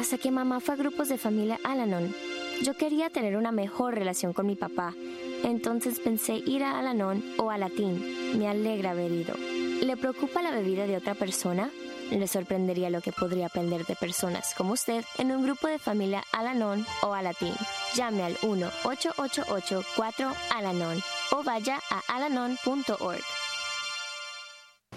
[0.00, 2.14] hasta que mamá fue a grupos de familia Alanon.
[2.62, 4.94] Yo quería tener una mejor relación con mi papá,
[5.44, 8.02] entonces pensé ir a Alanon o a Latín.
[8.38, 9.34] Me alegra haber ido.
[9.82, 11.70] ¿Le preocupa la bebida de otra persona?
[12.10, 16.24] Le sorprendería lo que podría aprender de personas como usted en un grupo de familia
[16.32, 17.52] Alanon o Alatín.
[17.94, 23.20] Llame al 1-888-4-ALANON o vaya a alanon.org.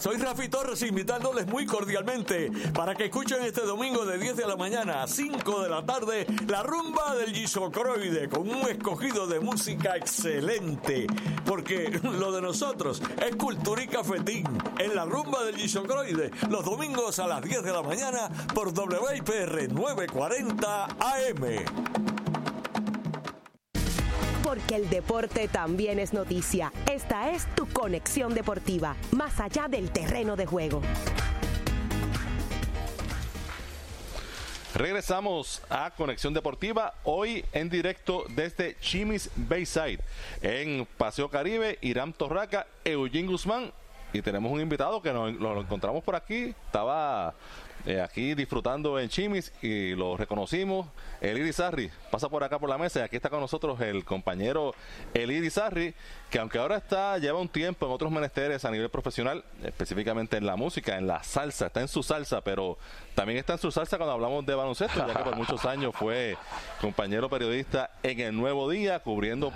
[0.00, 4.56] Soy Rafi Torres invitándoles muy cordialmente para que escuchen este domingo de 10 de la
[4.56, 9.96] mañana a 5 de la tarde la rumba del Gisocroide con un escogido de música
[9.96, 11.06] excelente.
[11.46, 14.46] Porque lo de nosotros es cultura y cafetín
[14.78, 19.72] en la rumba del Gisocroide los domingos a las 10 de la mañana por WIPR
[19.72, 22.25] 940 AM
[24.46, 26.72] porque el deporte también es noticia.
[26.88, 30.82] Esta es tu conexión deportiva, más allá del terreno de juego.
[34.72, 39.98] Regresamos a Conexión Deportiva, hoy en directo desde Chimis Bayside,
[40.42, 43.72] en Paseo Caribe, Irán Torraca, Eugene Guzmán,
[44.12, 47.34] y tenemos un invitado que nos, lo encontramos por aquí, estaba
[47.86, 50.88] eh, aquí disfrutando en Chimis y lo reconocimos.
[51.20, 54.74] El Irizarri pasa por acá por la mesa y aquí está con nosotros el compañero
[55.14, 55.94] El Irizarri,
[56.28, 60.46] que aunque ahora está, lleva un tiempo en otros menesteres a nivel profesional, específicamente en
[60.46, 62.76] la música, en la salsa, está en su salsa, pero
[63.14, 66.36] también está en su salsa cuando hablamos de baloncesto, ya que por muchos años fue
[66.80, 69.52] compañero periodista en El Nuevo Día, cubriendo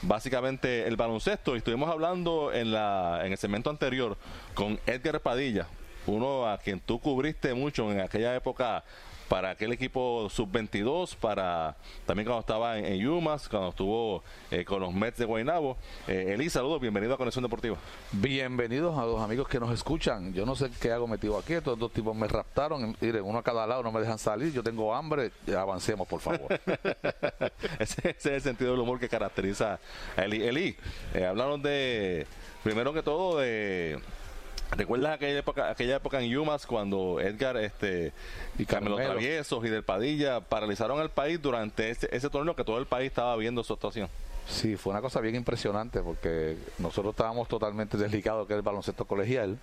[0.00, 4.16] básicamente el baloncesto y estuvimos hablando en la en el segmento anterior
[4.54, 5.66] con Edgar Padilla
[6.06, 8.84] uno a quien tú cubriste mucho en aquella época
[9.28, 11.76] para aquel equipo sub-22, para
[12.06, 15.76] también cuando estaba en, Yumas, cuando estuvo eh, con los Mets de Guaynabo.
[16.06, 17.76] Eh, Eli, saludos, bienvenido a Conexión Deportiva.
[18.12, 20.32] Bienvenidos a los amigos que nos escuchan.
[20.32, 23.42] Yo no sé qué hago metido aquí, estos dos tipos me raptaron, miren, uno a
[23.42, 26.46] cada lado, no me dejan salir, yo tengo hambre, avancemos por favor.
[27.78, 29.80] ese, es el sentido del humor que caracteriza
[30.16, 30.42] a Eli.
[30.44, 30.76] Eli,
[31.14, 32.26] eh, hablaron de,
[32.62, 33.98] primero que todo, de
[34.72, 38.12] ¿Recuerdas aquella época, aquella época en Yumas cuando Edgar este,
[38.58, 42.78] y Carmelo Traviesos y Del Padilla paralizaron el país durante ese, ese torneo que todo
[42.78, 44.08] el país estaba viendo su actuación?
[44.48, 49.04] Sí, fue una cosa bien impresionante porque nosotros estábamos totalmente desligados que es el baloncesto
[49.04, 49.58] colegial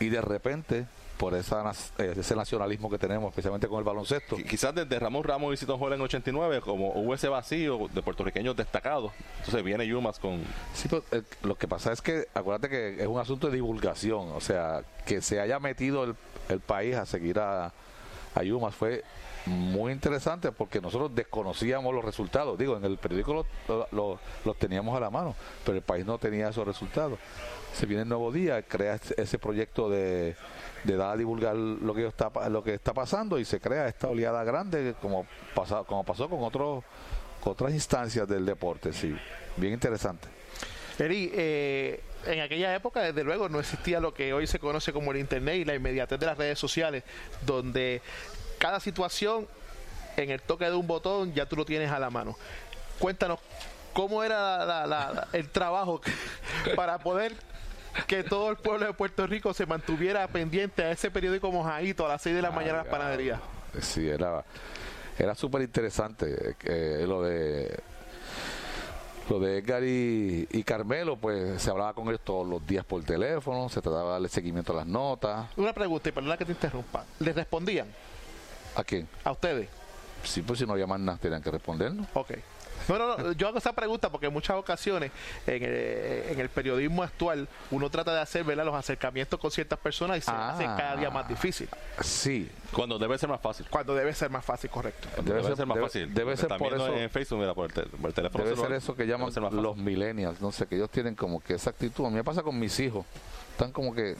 [0.00, 0.86] y de repente
[1.18, 4.36] por esa, eh, ese nacionalismo que tenemos, especialmente con el baloncesto.
[4.36, 8.56] Quizás desde Ramón Ramos y Cito Joel en 89, como hubo ese vacío de puertorriqueños
[8.56, 10.42] destacados, entonces viene Yumas con...
[10.74, 14.30] Sí, pero eh, lo que pasa es que, acuérdate que es un asunto de divulgación,
[14.30, 16.14] o sea, que se haya metido el,
[16.48, 17.72] el país a seguir a,
[18.34, 19.02] a Yumas fue
[19.46, 22.58] muy interesante porque nosotros desconocíamos los resultados.
[22.58, 23.46] Digo, en el periódico
[23.92, 27.18] los teníamos a la mano, pero el país no tenía esos resultados.
[27.74, 30.36] Se viene el nuevo día, crea ese proyecto de,
[30.84, 34.08] de dar a divulgar lo que está lo que está pasando y se crea esta
[34.08, 36.84] oleada grande como pasó, como pasó con otros
[37.44, 39.16] otras instancias del deporte, sí,
[39.56, 40.28] bien interesante.
[40.98, 45.12] Eri, eh, en aquella época, desde luego, no existía lo que hoy se conoce como
[45.12, 47.04] el Internet y la inmediatez de las redes sociales,
[47.46, 48.02] donde
[48.58, 49.46] cada situación
[50.16, 52.36] en el toque de un botón ya tú lo tienes a la mano.
[52.98, 53.38] Cuéntanos
[53.92, 56.00] cómo era el trabajo
[56.76, 57.34] para poder
[58.06, 62.08] que todo el pueblo de Puerto Rico se mantuviera pendiente a ese periódico mojadito a
[62.08, 63.40] las 6 de la mañana en las panaderías.
[63.80, 64.44] Sí, era,
[65.18, 67.78] era súper interesante eh, lo de
[69.28, 73.68] lo de Edgar y, Carmelo, pues se hablaba con ellos todos los días por teléfono,
[73.68, 75.48] se trataba de darle seguimiento a las notas.
[75.56, 77.04] Una pregunta, y perdona que te interrumpa.
[77.18, 77.88] ¿Les respondían?
[78.74, 79.06] ¿A quién?
[79.24, 79.68] A ustedes.
[80.24, 82.06] Sí, pues si no llaman nada, tenían que respondernos.
[82.14, 82.32] Ok.
[82.88, 85.10] No, no, no, yo hago esa pregunta porque en muchas ocasiones
[85.46, 90.30] en el, periodismo actual uno trata de hacer los acercamientos con ciertas personas y se
[90.30, 91.68] hace cada día más difícil.
[92.00, 92.50] Sí.
[92.72, 93.66] Cuando debe ser más fácil.
[93.70, 95.08] Cuando debe ser más fácil, correcto.
[95.22, 96.12] Debe, ser, más fácil.
[96.12, 96.94] Debe ser por eso.
[96.94, 98.44] En Facebook, mira, por, el, teléfono.
[98.44, 100.40] Debe ser eso que llaman los millennials.
[100.40, 102.06] No sé, que ellos tienen como que esa actitud.
[102.06, 103.04] A mí me pasa con mis hijos.
[103.52, 104.16] Están como que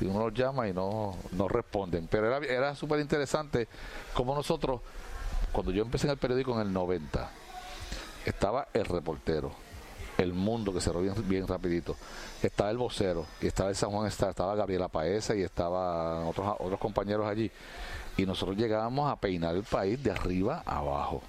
[0.00, 2.08] y uno los llama y no, no responden.
[2.08, 3.68] Pero era, era súper interesante
[4.14, 4.80] como nosotros,
[5.52, 7.30] cuando yo empecé en el periódico en el 90,
[8.24, 9.52] estaba el reportero,
[10.18, 11.96] el mundo que cerró bien, bien rapidito,
[12.42, 16.56] estaba el vocero, y estaba el San Juan Star, estaba Gabriela Paesa y estaban otros,
[16.58, 17.50] otros compañeros allí.
[18.16, 21.22] Y nosotros llegábamos a peinar el país de arriba a abajo.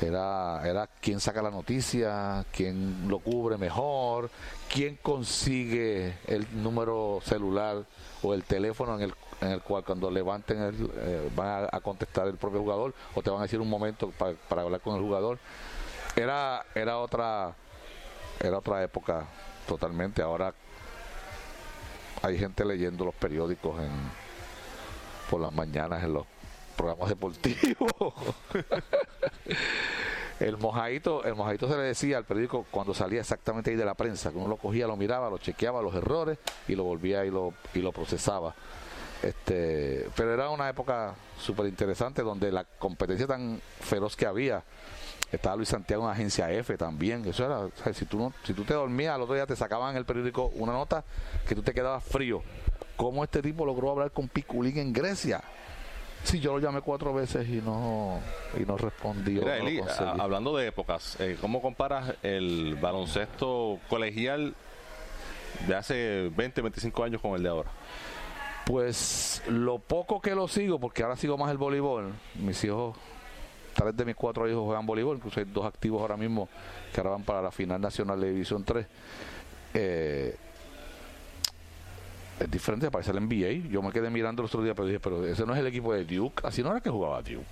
[0.00, 4.30] Era, era quién saca la noticia, quién lo cubre mejor,
[4.72, 7.84] quién consigue el número celular
[8.22, 12.28] o el teléfono en el, en el cual cuando levanten el, eh, van a, contestar
[12.28, 14.10] el propio jugador o te van a decir un momento
[14.48, 15.38] para hablar con el jugador
[16.16, 17.54] era era otra
[18.40, 19.26] era otra época
[19.66, 20.22] totalmente.
[20.22, 20.54] Ahora
[22.22, 23.90] hay gente leyendo los periódicos en
[25.30, 26.26] por las mañanas en los
[26.76, 27.92] programas deportivos.
[30.40, 33.92] El mojadito el mojadito se le decía al periódico cuando salía exactamente ahí de la
[33.92, 37.30] prensa que uno lo cogía lo miraba lo chequeaba los errores y lo volvía y
[37.30, 38.54] lo y lo procesaba.
[39.22, 44.64] Este pero era una época súper interesante donde la competencia tan feroz que había
[45.32, 47.24] estaba Luis Santiago en Agencia F también.
[47.26, 49.96] Eso era, si, tú no, si tú te dormías, al otro día te sacaban en
[49.96, 51.04] el periódico una nota
[51.46, 52.42] que tú te quedabas frío.
[52.96, 55.42] ¿Cómo este tipo logró hablar con Piculín en Grecia?
[56.22, 58.20] Sí, yo lo llamé cuatro veces y no
[58.58, 59.42] y no respondió.
[60.18, 64.54] hablando de épocas, eh, ¿cómo comparas el baloncesto colegial
[65.66, 67.70] de hace 20, 25 años con el de ahora?
[68.66, 72.96] Pues lo poco que lo sigo, porque ahora sigo más el voleibol, mis hijos
[73.74, 76.48] tres de mis cuatro hijos juegan voleibol, incluso hay dos activos ahora mismo
[76.92, 78.86] que ahora van para la final nacional de División 3.
[79.74, 80.36] Eh,
[82.40, 83.68] es diferente, parece el NBA.
[83.70, 85.92] Yo me quedé mirando el otro día, pero dije, pero ese no es el equipo
[85.92, 86.46] de Duke.
[86.46, 87.44] Así no era que jugaba Duke.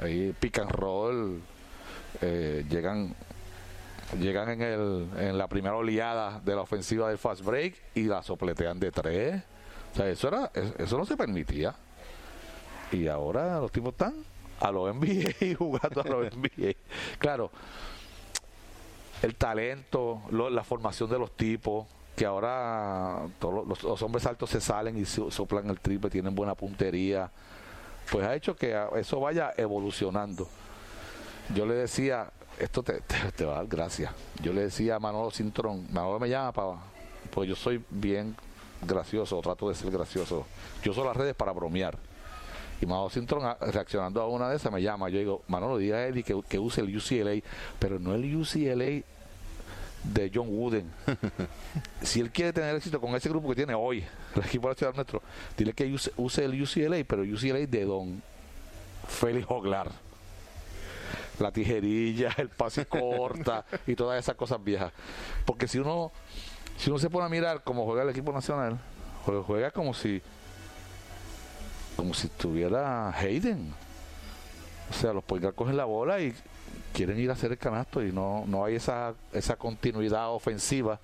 [0.00, 1.40] Ahí pick and roll,
[2.20, 3.14] eh, llegan
[4.20, 8.22] llegan en, el, en la primera oleada de la ofensiva del fast break y la
[8.22, 9.42] sopletean de tres.
[9.92, 11.74] O sea, eso, era, eso no se permitía.
[12.92, 14.14] Y ahora los tipos están
[14.64, 16.72] a los NBA jugando a los NBA.
[17.18, 17.50] Claro,
[19.22, 21.86] el talento, la formación de los tipos,
[22.16, 27.30] que ahora todos los, hombres altos se salen y soplan el triple, tienen buena puntería,
[28.10, 30.48] pues ha hecho que eso vaya evolucionando.
[31.54, 33.00] Yo le decía, esto te,
[33.36, 34.12] te, va a dar gracias.
[34.42, 36.78] Yo le decía a Manolo Cintrón, Manolo me llama para,
[37.30, 38.34] porque yo soy bien
[38.82, 40.46] gracioso, trato de ser gracioso.
[40.82, 41.98] Yo uso las redes para bromear
[42.84, 45.08] Y Mao Sintron, a- reaccionando a una de esas, me llama.
[45.08, 47.42] Yo digo, Manolo, diga a Eddie que, que use el UCLA,
[47.78, 49.02] pero no el UCLA
[50.04, 50.90] de John Wooden.
[52.02, 54.04] si él quiere tener éxito con ese grupo que tiene hoy,
[54.36, 55.22] el equipo de la Ciudad Nuestro,
[55.56, 58.22] dile que use, use el UCLA, pero el UCLA de Don
[59.08, 59.90] Félix Oglar.
[61.38, 64.92] La tijerilla, el pase corta y todas esas cosas viejas.
[65.46, 66.12] Porque si uno,
[66.76, 68.78] si uno se pone a mirar cómo juega el equipo nacional,
[69.24, 70.20] juega como si
[71.96, 73.72] como si tuviera Hayden.
[74.90, 76.34] O sea, los point guard cogen la bola y
[76.92, 81.00] quieren ir a hacer el canasto y no, no hay esa, esa continuidad ofensiva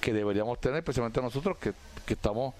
[0.00, 1.72] que deberíamos tener, especialmente nosotros que,
[2.06, 2.54] que estamos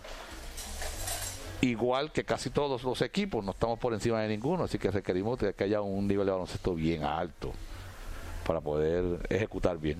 [1.60, 5.38] igual que casi todos los equipos, no estamos por encima de ninguno, así que requerimos
[5.38, 7.52] que haya un nivel de baloncesto bien alto
[8.46, 9.98] para poder ejecutar bien.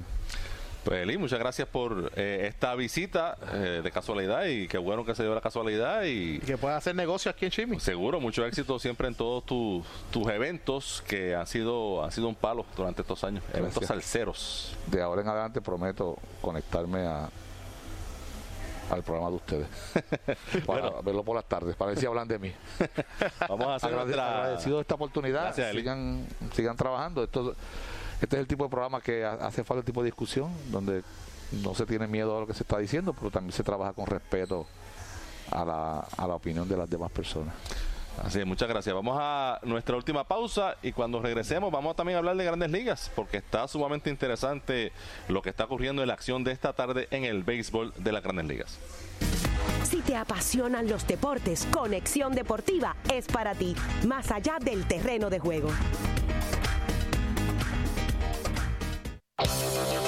[0.84, 5.14] Pues Eli, muchas gracias por eh, esta visita eh, de casualidad y qué bueno que
[5.14, 7.80] se dio la casualidad y Y que pueda hacer negocio aquí en Chimi.
[7.80, 12.34] seguro mucho éxito siempre en todos tus, tus eventos que han sido, han sido un
[12.34, 14.74] palo durante estos años, eventos salseros.
[14.86, 17.28] De ahora en adelante prometo conectarme a
[18.90, 19.68] al programa de ustedes.
[20.66, 22.52] Para verlo por las tardes para ver si hablan de mí.
[23.48, 25.42] Vamos a hacer Agrade- nuestra- agradecido de esta oportunidad.
[25.44, 27.22] Gracias, sigan sigan trabajando.
[27.22, 27.54] Esto
[28.20, 31.02] este es el tipo de programa que ha- hace falta el tipo de discusión donde
[31.62, 34.06] no se tiene miedo a lo que se está diciendo pero también se trabaja con
[34.06, 34.66] respeto
[35.50, 37.54] a la, a la opinión de las demás personas
[38.22, 38.94] Así es, muchas gracias.
[38.94, 43.10] Vamos a nuestra última pausa y cuando regresemos vamos también a hablar de grandes ligas
[43.14, 44.92] porque está sumamente interesante
[45.28, 48.22] lo que está ocurriendo en la acción de esta tarde en el béisbol de las
[48.22, 48.78] grandes ligas.
[49.84, 53.74] Si te apasionan los deportes, Conexión Deportiva es para ti,
[54.06, 55.68] más allá del terreno de juego.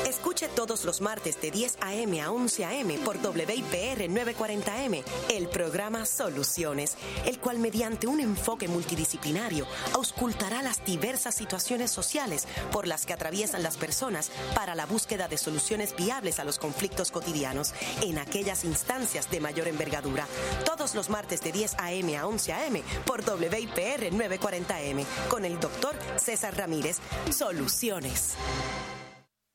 [0.06, 2.20] Escuche todos los martes de 10 a.m.
[2.20, 2.98] a 11 a.m.
[2.98, 11.34] por WIPR 940M el programa Soluciones, el cual mediante un enfoque multidisciplinario auscultará las diversas
[11.34, 16.44] situaciones sociales por las que atraviesan las personas para la búsqueda de soluciones viables a
[16.44, 20.26] los conflictos cotidianos en aquellas instancias de mayor envergadura.
[20.64, 22.16] Todos los martes de 10 a.m.
[22.16, 22.82] a 11 a.m.
[23.06, 26.98] por WIPR 940M con el doctor César Ramírez.
[27.30, 28.36] Soluciones.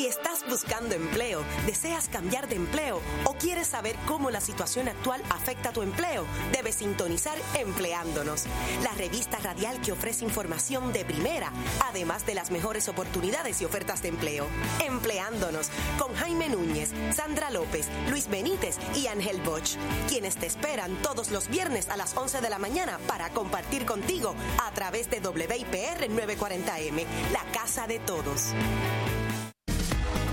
[0.00, 5.22] Si estás buscando empleo, deseas cambiar de empleo o quieres saber cómo la situación actual
[5.28, 8.46] afecta tu empleo, debes sintonizar Empleándonos,
[8.82, 11.52] la revista radial que ofrece información de primera,
[11.84, 14.46] además de las mejores oportunidades y ofertas de empleo.
[14.82, 19.76] Empleándonos con Jaime Núñez, Sandra López, Luis Benítez y Ángel Bosch,
[20.08, 24.34] quienes te esperan todos los viernes a las 11 de la mañana para compartir contigo
[24.64, 28.54] a través de WIPR 940M, la casa de todos.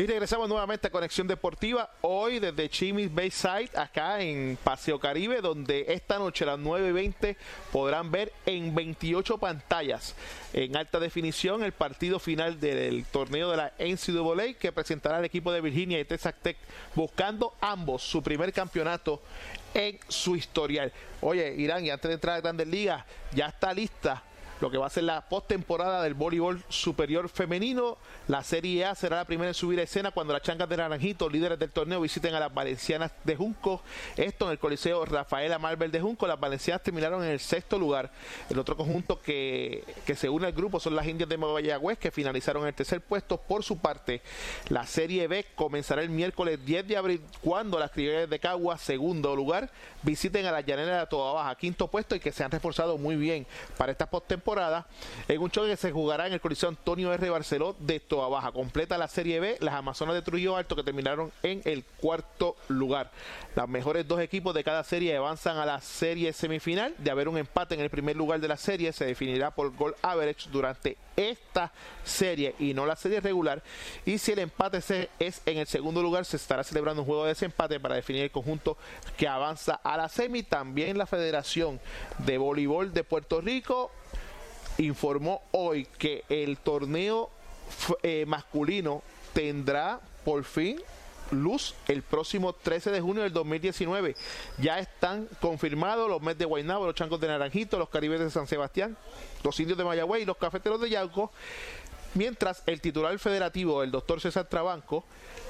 [0.00, 5.84] Y regresamos nuevamente a Conexión Deportiva, hoy desde Chimis Bayside, acá en Paseo Caribe, donde
[5.88, 7.36] esta noche a las 9.20
[7.70, 10.14] podrán ver en 28 pantallas
[10.54, 15.52] en alta definición el partido final del torneo de la NCAA que presentará el equipo
[15.52, 16.56] de Virginia y Texas Tech
[16.94, 19.20] buscando ambos su primer campeonato
[19.74, 20.94] en su historial.
[21.20, 24.24] Oye, Irán, y antes de entrar a Grandes Ligas, ya está lista
[24.60, 27.96] lo que va a ser la postemporada del voleibol superior femenino.
[28.28, 31.28] La Serie A será la primera en subir a escena cuando las chancas de Naranjito,
[31.28, 33.82] líderes del torneo, visiten a las valencianas de Junco.
[34.16, 36.26] Esto en el Coliseo Rafaela Marvel de Junco.
[36.26, 38.10] Las valencianas terminaron en el sexto lugar.
[38.50, 42.10] El otro conjunto que, que se une al grupo son las indias de Mayagüez, que
[42.10, 43.38] finalizaron en el tercer puesto.
[43.38, 44.20] Por su parte,
[44.68, 49.34] la Serie B comenzará el miércoles 10 de abril cuando las criollas de Cagua, segundo
[49.34, 49.70] lugar,
[50.02, 53.16] visiten a las llaneras de Toda Baja, quinto puesto y que se han reforzado muy
[53.16, 53.46] bien
[53.78, 54.49] para esta postemporada
[55.28, 57.30] en un choque que se jugará en el Coliseo Antonio R.
[57.30, 58.50] Barceló de Toa Baja.
[58.50, 63.12] Completa la Serie B, las Amazonas de Trujillo Alto que terminaron en el cuarto lugar.
[63.54, 66.94] Los mejores dos equipos de cada serie avanzan a la serie semifinal.
[66.98, 69.94] De haber un empate en el primer lugar de la serie, se definirá por gol
[70.02, 71.72] average durante esta
[72.02, 73.62] serie y no la serie regular.
[74.04, 74.78] Y si el empate
[75.18, 78.30] es en el segundo lugar, se estará celebrando un juego de desempate para definir el
[78.30, 78.76] conjunto
[79.16, 80.42] que avanza a la semi.
[80.42, 81.80] También la Federación
[82.18, 83.92] de Voleibol de Puerto Rico
[84.84, 87.30] informó hoy que el torneo
[88.02, 89.02] eh, masculino
[89.32, 90.80] tendrá por fin
[91.30, 94.16] luz el próximo 13 de junio del 2019.
[94.58, 98.46] Ya están confirmados los Mets de Guaynabo, los Chancos de Naranjito, los Caribes de San
[98.46, 98.96] Sebastián,
[99.44, 101.30] los Indios de Mayagüey y los Cafeteros de Yauco.
[102.14, 105.04] Mientras el titular federativo, el doctor César Trabanco,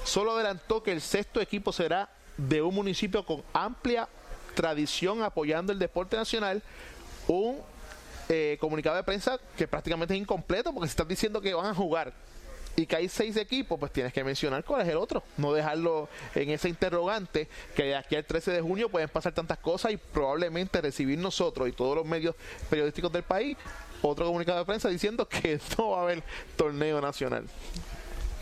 [0.05, 4.09] solo adelantó que el sexto equipo será de un municipio con amplia
[4.55, 6.62] tradición apoyando el deporte nacional,
[7.28, 7.59] un
[8.31, 11.74] eh, comunicado de prensa que prácticamente es incompleto porque se están diciendo que van a
[11.74, 12.12] jugar
[12.76, 15.22] y que hay seis equipos, pues tienes que mencionar cuál es el otro.
[15.37, 19.59] No dejarlo en ese interrogante que de aquí al 13 de junio pueden pasar tantas
[19.59, 22.37] cosas y probablemente recibir nosotros y todos los medios
[22.70, 23.57] periodísticos del país
[24.03, 26.22] otro comunicado de prensa diciendo que no va a haber
[26.57, 27.45] torneo nacional.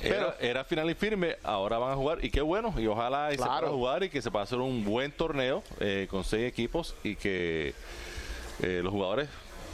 [0.00, 3.36] Era, era, final y firme, ahora van a jugar y qué bueno, y ojalá y
[3.36, 6.94] se pueda jugar y que se pueda hacer un buen torneo eh, con seis equipos
[7.02, 7.74] y que
[8.62, 9.28] eh, los jugadores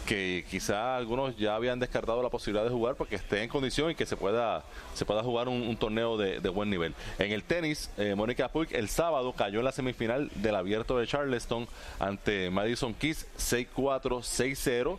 [0.05, 3.95] que quizá algunos ya habían descartado la posibilidad de jugar porque esté en condición y
[3.95, 6.95] que se pueda se pueda jugar un, torneo de, buen nivel.
[7.19, 11.07] En el tenis, eh, Mónica Puig el sábado cayó en la semifinal del abierto de
[11.07, 11.67] Charleston
[11.99, 14.99] ante Madison Keys 6-4, 6-0.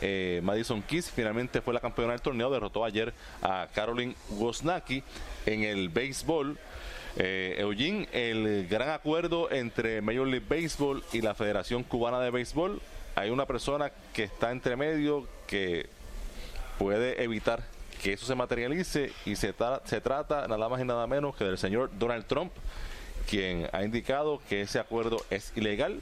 [0.00, 5.02] Eh, Madison Keys finalmente fue la campeona del torneo, derrotó ayer a Caroline Wozniacki
[5.46, 6.58] en el béisbol.
[7.18, 12.80] Eh, Eugene, el gran acuerdo entre Major League Baseball y la Federación Cubana de Béisbol
[13.16, 15.88] hay una persona que está entre medio que
[16.78, 17.64] puede evitar
[18.02, 19.54] que eso se materialice y se,
[19.84, 22.52] se trata nada más y nada menos que del señor Donald Trump,
[23.28, 26.00] quien ha indicado que ese acuerdo es ilegal,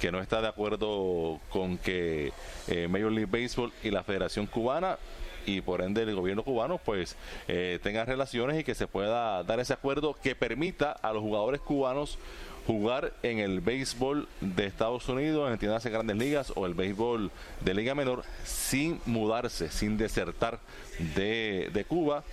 [0.00, 2.32] que no está de acuerdo con que
[2.66, 4.98] eh, Major League Baseball y la Federación Cubana
[5.46, 7.16] y por ende el gobierno cubano pues
[7.48, 11.60] eh, tengan relaciones y que se pueda dar ese acuerdo que permita a los jugadores
[11.60, 12.18] cubanos
[12.66, 17.74] jugar en el béisbol de Estados Unidos, en de grandes ligas o el béisbol de
[17.74, 20.58] liga menor sin mudarse, sin desertar
[21.14, 22.24] de, de Cuba.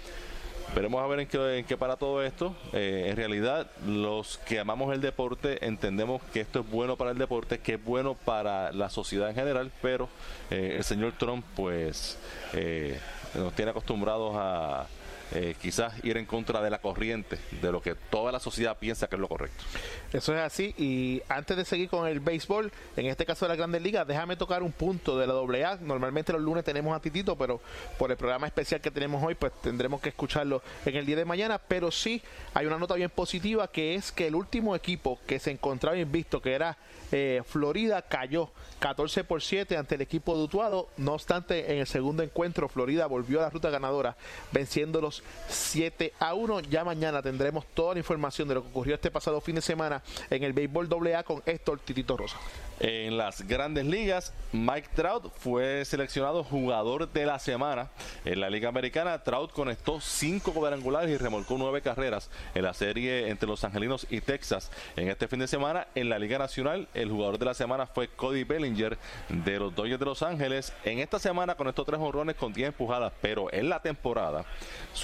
[0.73, 2.55] Veremos a ver en qué, en qué para todo esto.
[2.71, 7.17] Eh, en realidad, los que amamos el deporte entendemos que esto es bueno para el
[7.17, 10.07] deporte, que es bueno para la sociedad en general, pero
[10.49, 12.17] eh, el señor Trump pues
[12.53, 12.97] eh,
[13.35, 14.85] nos tiene acostumbrados a,
[15.33, 19.07] eh, quizás ir en contra de la corriente, de lo que toda la sociedad piensa
[19.07, 19.63] que es lo correcto.
[20.11, 20.73] Eso es así.
[20.77, 24.35] Y antes de seguir con el béisbol, en este caso de la Grandes Ligas, déjame
[24.35, 25.77] tocar un punto de la AA.
[25.81, 27.61] Normalmente los lunes tenemos a Titito, pero
[27.97, 31.25] por el programa especial que tenemos hoy, pues tendremos que escucharlo en el día de
[31.25, 31.59] mañana.
[31.59, 32.21] Pero sí
[32.53, 36.41] hay una nota bien positiva que es que el último equipo que se encontraba invisto,
[36.41, 36.77] que era
[37.11, 40.89] eh, Florida, cayó 14 por 7 ante el equipo de Utuado.
[40.97, 44.17] No obstante, en el segundo encuentro, Florida volvió a la ruta ganadora,
[44.51, 46.61] venciéndolos 7 a 1.
[46.61, 50.01] Ya mañana tendremos toda la información de lo que ocurrió este pasado fin de semana
[50.29, 52.37] en el béisbol AA con Héctor Titito Rosa.
[52.83, 57.91] En las grandes ligas, Mike Trout fue seleccionado jugador de la semana.
[58.25, 63.29] En la Liga Americana, Trout conectó cinco cuadrangulares y remolcó nueve carreras en la serie
[63.29, 64.71] entre Los Angelinos y Texas.
[64.95, 68.07] En este fin de semana, en la Liga Nacional, el jugador de la semana fue
[68.07, 68.97] Cody Bellinger
[69.29, 70.73] de los Dodgers de Los Ángeles.
[70.83, 74.43] En esta semana conectó tres honrones con 10 empujadas, pero en la temporada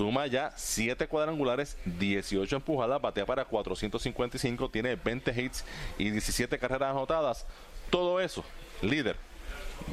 [0.07, 5.65] suma ya siete cuadrangulares, 18 empujadas, batea para 455, tiene 20 hits
[5.97, 7.45] y 17 carreras anotadas
[7.89, 8.41] todo eso,
[8.81, 9.17] líder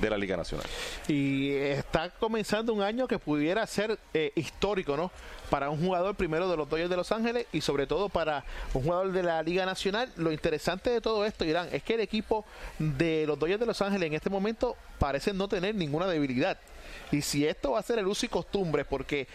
[0.00, 0.68] de la Liga Nacional.
[1.08, 5.10] Y está comenzando un año que pudiera ser eh, histórico, ¿no?
[5.50, 8.84] Para un jugador primero de los Dodgers de Los Ángeles y sobre todo para un
[8.84, 10.12] jugador de la Liga Nacional.
[10.14, 12.44] Lo interesante de todo esto, Irán, es que el equipo
[12.78, 16.56] de los Dodgers de Los Ángeles en este momento parece no tener ninguna debilidad.
[17.10, 19.26] Y si esto va a ser el uso y costumbre, porque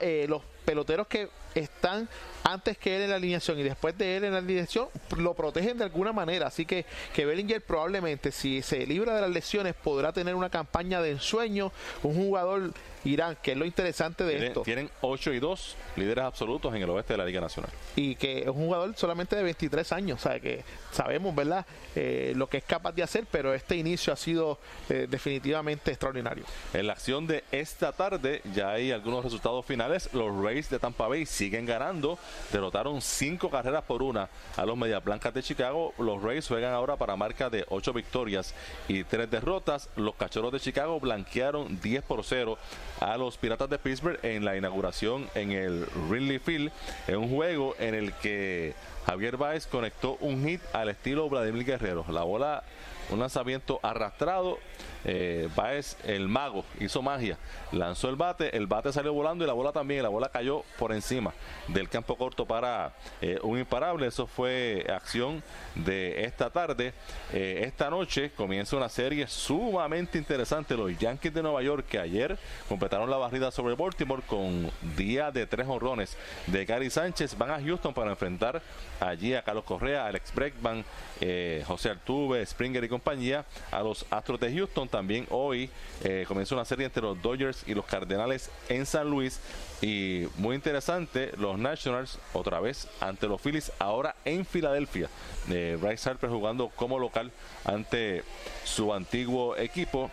[0.00, 2.08] eh, los peloteros que están
[2.44, 5.78] antes que él en la alineación y después de él en la alineación lo protegen
[5.78, 6.46] de alguna manera.
[6.46, 6.84] Así que,
[7.14, 11.72] que Bellinger probablemente, si se libra de las lesiones, podrá tener una campaña de ensueño.
[12.02, 12.72] Un jugador
[13.04, 14.62] Irán, que es lo interesante de esto.
[14.62, 17.70] Tienen 8 y 2 líderes absolutos en el oeste de la Liga Nacional.
[17.96, 22.32] Y que es un jugador solamente de 23 años, o sea que sabemos, ¿verdad?, eh,
[22.36, 26.44] lo que es capaz de hacer, pero este inicio ha sido eh, definitivamente extraordinario.
[26.72, 30.10] En la acción de esta tarde ya hay algunos resultados finales.
[30.12, 32.18] Los Rays de Tampa Bay siguen ganando,
[32.52, 35.94] derrotaron 5 carreras por una a los Medias Blancas de Chicago.
[35.98, 38.54] Los Rays juegan ahora para marca de 8 victorias
[38.86, 39.88] y 3 derrotas.
[39.96, 42.58] Los Cachorros de Chicago blanquearon 10 por 0
[43.00, 46.72] a los Piratas de Pittsburgh en la inauguración en el Ridley Field,
[47.06, 48.74] en un juego en el que
[49.08, 52.04] Javier Baez conectó un hit al estilo Vladimir Guerrero.
[52.10, 52.62] La bola
[53.10, 54.58] un lanzamiento arrastrado.
[55.04, 57.38] Eh, Baez, el mago, hizo magia,
[57.70, 60.92] lanzó el bate, el bate salió volando y la bola también, la bola cayó por
[60.92, 61.32] encima
[61.68, 64.08] del campo corto para eh, un imparable.
[64.08, 65.42] Eso fue acción
[65.76, 66.92] de esta tarde.
[67.32, 70.76] Eh, esta noche comienza una serie sumamente interesante.
[70.76, 72.36] Los Yankees de Nueva York que ayer
[72.68, 76.16] completaron la barrida sobre Baltimore con día de tres honrones
[76.48, 77.38] de Gary Sánchez.
[77.38, 78.60] Van a Houston para enfrentar
[79.00, 80.84] allí a Carlos Correa, Alex Breckman,
[81.20, 84.88] eh, José Altuve, Springer y compañía a los Astros de Houston.
[84.88, 85.70] También hoy
[86.04, 89.40] eh, comienza una serie entre los Dodgers y los Cardenales en San Luis.
[89.80, 95.08] Y muy interesante, los Nationals otra vez ante los Phillies, ahora en Filadelfia.
[95.50, 97.30] Eh, Bryce Harper jugando como local
[97.64, 98.24] ante
[98.64, 100.10] su antiguo equipo.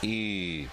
[0.00, 0.68] Y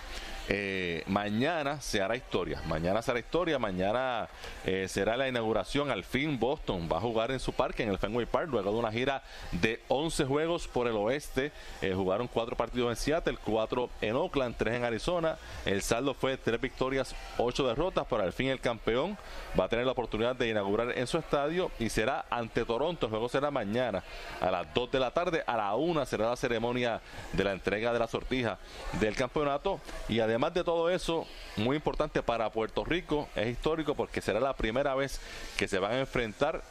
[0.47, 2.61] eh, mañana se hará historia.
[2.67, 3.57] Mañana se historia.
[3.57, 4.27] Mañana
[4.65, 5.89] eh, será la inauguración.
[5.89, 8.77] Al fin Boston va a jugar en su parque, en el Fenway Park, luego de
[8.77, 11.51] una gira de 11 juegos por el oeste.
[11.81, 15.37] Eh, jugaron cuatro partidos en Seattle, cuatro en Oakland, tres en Arizona.
[15.65, 18.05] El saldo fue tres victorias, ocho derrotas.
[18.09, 19.17] Pero al fin el campeón
[19.59, 23.07] va a tener la oportunidad de inaugurar en su estadio y será ante Toronto.
[23.07, 24.03] El juego será mañana
[24.41, 25.43] a las 2 de la tarde.
[25.47, 27.01] A la 1 será la ceremonia
[27.33, 28.59] de la entrega de la sortija
[28.99, 29.79] del campeonato.
[30.07, 31.25] Y además Además de todo eso,
[31.55, 35.21] muy importante para Puerto Rico, es histórico porque será la primera vez
[35.55, 36.61] que se van a enfrentar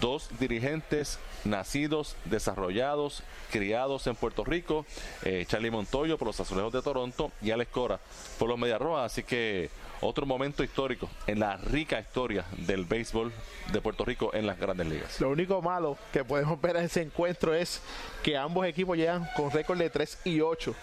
[0.00, 4.86] dos dirigentes nacidos, desarrollados, criados en Puerto Rico,
[5.24, 7.98] eh, Charlie Montoyo por los Azulejos de Toronto y Alex Cora
[8.38, 9.70] por los Medias Rojas, así que
[10.00, 13.32] otro momento histórico en la rica historia del béisbol
[13.72, 15.20] de Puerto Rico en las grandes ligas.
[15.20, 17.82] Lo único malo que podemos ver en ese encuentro es
[18.22, 20.74] que ambos equipos llegan con récord de 3 y 8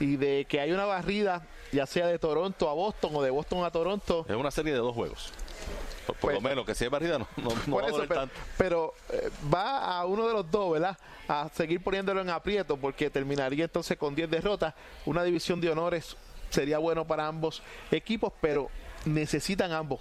[0.00, 3.64] y de que hay una barrida ya sea de Toronto a Boston o de Boston
[3.64, 4.24] a Toronto.
[4.28, 5.32] Es una serie de dos juegos.
[6.06, 9.28] Por, lo pues, menos que si es barrida no, no, va a pero, pero eh,
[9.52, 10.96] va a uno de los dos, ¿verdad?
[11.26, 14.74] A seguir poniéndolo en aprieto porque terminaría entonces con 10 derrotas.
[15.04, 16.16] Una división de honores
[16.56, 18.70] sería bueno para ambos equipos, pero
[19.04, 20.00] necesitan ambos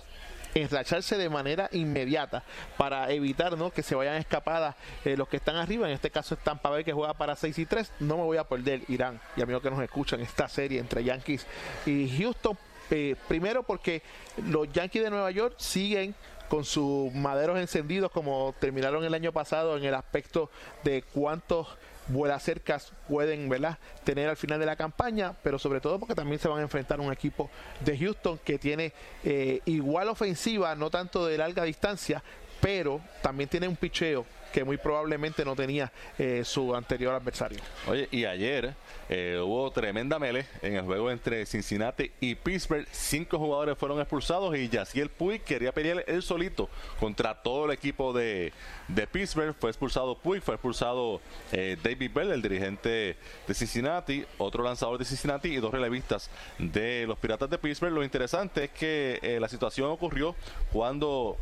[0.56, 2.44] enracharse de manera inmediata
[2.78, 3.72] para evitar ¿no?
[3.72, 5.86] que se vayan escapadas eh, los que están arriba.
[5.86, 7.92] En este caso es Tampa Bay que juega para 6 y 3.
[8.00, 11.46] No me voy a perder Irán y amigos que nos escuchan esta serie entre Yankees
[11.86, 12.58] y Houston.
[12.90, 14.02] Eh, primero porque
[14.48, 16.16] los Yankees de Nueva York siguen
[16.48, 20.50] con sus maderos encendidos como terminaron el año pasado en el aspecto
[20.84, 21.68] de cuántos
[22.08, 23.78] vuelas cercas pueden ¿verdad?
[24.04, 27.00] tener al final de la campaña, pero sobre todo porque también se van a enfrentar
[27.00, 27.50] a un equipo
[27.82, 28.94] de Houston que tiene
[29.24, 32.24] eh, igual ofensiva, no tanto de larga distancia,
[32.62, 34.26] pero también tiene un picheo
[34.56, 37.60] que muy probablemente no tenía eh, su anterior adversario.
[37.88, 38.74] Oye, y ayer
[39.10, 42.88] eh, hubo tremenda mele en el juego entre Cincinnati y Pittsburgh.
[42.90, 46.70] Cinco jugadores fueron expulsados y Yaciel Puig quería pelear él solito
[47.02, 48.54] contra todo el equipo de,
[48.88, 49.54] de Pittsburgh.
[49.60, 51.20] Fue expulsado Puig, fue expulsado
[51.52, 56.30] eh, David Bell, el dirigente de Cincinnati, otro lanzador de Cincinnati y dos relevistas
[56.60, 57.92] de los Piratas de Pittsburgh.
[57.92, 60.34] Lo interesante es que la situación ocurrió
[60.72, 61.36] cuando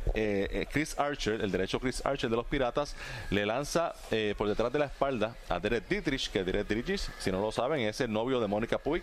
[0.72, 2.96] Chris Archer, el derecho Chris Archer de los Piratas,
[3.34, 7.32] le lanza eh, por detrás de la espalda a Derek Dietrich, que Derek Dietrich, si
[7.32, 9.02] no lo saben, es el novio de Mónica Puig,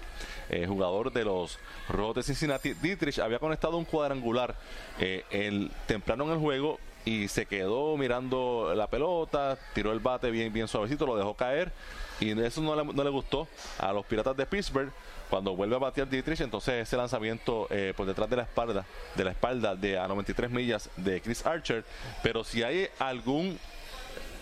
[0.49, 2.75] eh, jugador de los Rojos de Cincinnati.
[2.75, 4.55] Dietrich había conectado un cuadrangular
[5.01, 10.31] eh, el, temprano en el juego y se quedó mirando la pelota, tiró el bate
[10.31, 11.73] bien, suavecito, lo dejó caer
[12.21, 13.49] y eso no le, gustó
[13.79, 14.93] a los Piratas de Pittsburgh
[15.31, 18.85] cuando vuelve a batear Dietrich, entonces ese lanzamiento por detrás de la espalda,
[19.15, 21.85] de la espalda de a 93 millas de Chris Archer,
[22.23, 23.59] pero si hay algún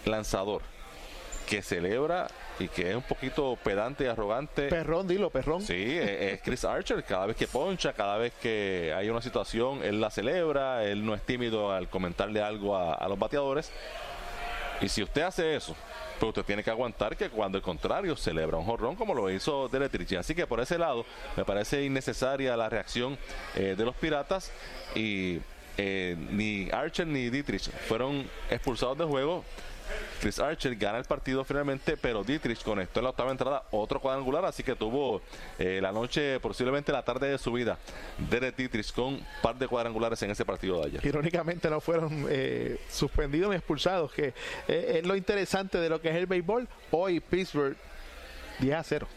[0.09, 0.62] lanzador
[1.48, 2.28] que celebra
[2.59, 4.68] y que es un poquito pedante y arrogante.
[4.68, 5.62] Perrón, dilo, perrón.
[5.62, 7.02] Sí, es Chris Archer.
[7.04, 10.84] Cada vez que poncha, cada vez que hay una situación, él la celebra.
[10.84, 13.70] Él no es tímido al comentarle algo a, los bateadores.
[14.80, 15.74] Y si usted hace eso,
[16.20, 19.68] pues usted tiene que aguantar que cuando el contrario celebra un jorrón como lo hizo
[19.68, 20.14] Deletrich.
[20.14, 21.04] Así que por ese lado
[21.36, 23.18] me parece innecesaria la reacción
[23.56, 24.52] eh, de los piratas
[24.94, 25.40] y
[25.78, 29.44] eh, ni Archer ni Dietrich fueron expulsados del juego
[30.20, 34.45] Chris Archer gana el partido finalmente, pero Dietrich conectó en la octava entrada otro cuadrangular,
[34.45, 35.22] así que tuvo
[35.59, 37.78] eh, la noche, posiblemente la tarde de su vida,
[38.30, 41.07] Derek Dietrich con un par de cuadrangulares en ese partido de ayer.
[41.07, 44.34] Irónicamente no fueron eh, suspendidos ni expulsados, que
[44.66, 46.68] eh, es lo interesante de lo que es el béisbol.
[46.91, 47.76] Hoy Pittsburgh
[48.61, 49.09] 10 a 0.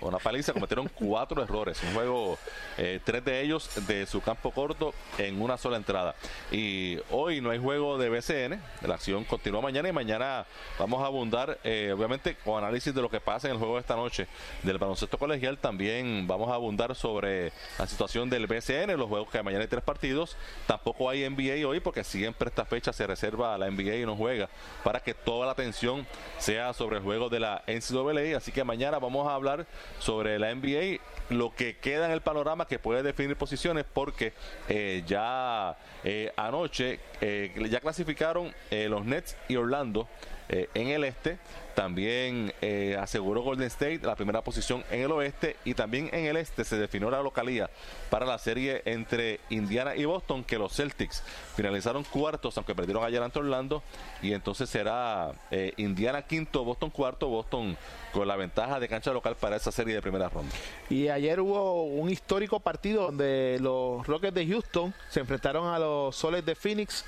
[0.00, 1.82] Una paliza, cometieron cuatro errores.
[1.82, 2.38] Un juego,
[2.78, 6.14] eh, tres de ellos de su campo corto en una sola entrada.
[6.50, 8.60] Y hoy no hay juego de BCN.
[8.86, 10.46] La acción continúa mañana y mañana
[10.78, 13.80] vamos a abundar, eh, obviamente, con análisis de lo que pasa en el juego de
[13.80, 14.26] esta noche
[14.62, 15.58] del baloncesto colegial.
[15.58, 19.82] También vamos a abundar sobre la situación del BCN, los juegos que mañana hay tres
[19.82, 20.36] partidos.
[20.66, 24.16] Tampoco hay NBA hoy porque siempre esta fecha se reserva a la NBA y no
[24.16, 24.48] juega
[24.82, 26.06] para que toda la atención
[26.38, 28.36] sea sobre el juego de la NCAA.
[28.36, 29.53] Así que mañana vamos a hablar
[29.98, 31.00] sobre la NBA,
[31.30, 34.32] lo que queda en el panorama que puede definir posiciones porque
[34.68, 40.08] eh, ya eh, anoche eh, ya clasificaron los Nets y Orlando
[40.48, 41.38] en el este
[41.74, 46.36] también eh, aseguró Golden State la primera posición en el oeste y también en el
[46.36, 47.70] este se definió la localía
[48.10, 51.22] para la serie entre Indiana y Boston que los Celtics
[51.56, 53.82] finalizaron cuartos aunque perdieron ayer ante Orlando
[54.22, 57.76] y entonces será eh, Indiana quinto, Boston cuarto, Boston
[58.12, 60.54] con la ventaja de cancha local para esa serie de primera ronda.
[60.88, 66.14] Y ayer hubo un histórico partido donde los Rockets de Houston se enfrentaron a los
[66.14, 67.04] Soles de Phoenix.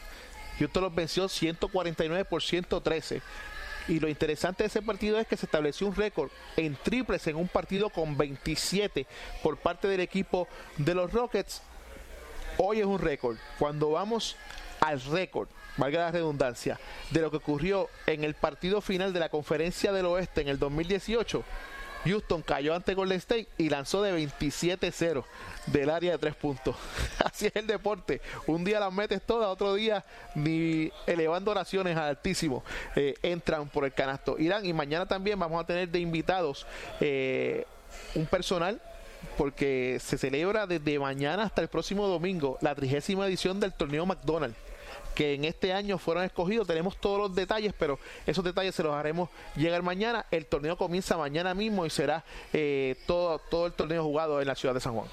[0.59, 3.23] Houston los venció 149 por 113.
[3.89, 7.37] Y lo interesante de ese partido es que se estableció un récord en triples en
[7.37, 9.07] un partido con 27
[9.43, 11.63] por parte del equipo de los Rockets.
[12.59, 13.37] Hoy es un récord.
[13.59, 14.37] Cuando vamos
[14.81, 16.81] al récord, valga la redundancia,
[17.11, 20.59] de lo que ocurrió en el partido final de la Conferencia del Oeste en el
[20.59, 21.45] 2018,
[22.05, 25.25] Houston cayó ante Golden State y lanzó de 27-0
[25.67, 26.77] del área de tres puntos.
[27.25, 28.21] Así es el deporte.
[28.47, 33.85] Un día las metes todas, otro día ni elevando oraciones al altísimo eh, entran por
[33.85, 34.37] el canasto.
[34.39, 36.67] Irán, y mañana también vamos a tener de invitados
[37.01, 37.67] eh,
[38.15, 38.81] un personal
[39.37, 44.57] porque se celebra desde mañana hasta el próximo domingo la trigésima edición del torneo McDonald's
[45.17, 46.69] que en este año fueron escogidos.
[46.69, 50.27] Tenemos todos los detalles, pero esos detalles se los haremos llegar mañana.
[50.31, 54.55] El torneo comienza mañana mismo y será eh, todo, todo el torneo jugado en la
[54.55, 55.09] ciudad de San Juan.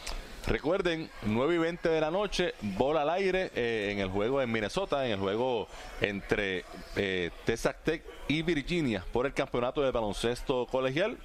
[0.45, 4.51] Recuerden, 9 y 20 de la noche, bola al aire eh, en el juego en
[4.51, 5.69] Minnesota, en el juego
[6.01, 6.65] entre
[6.97, 11.17] eh, Texas Tech y Virginia por el campeonato de baloncesto colegial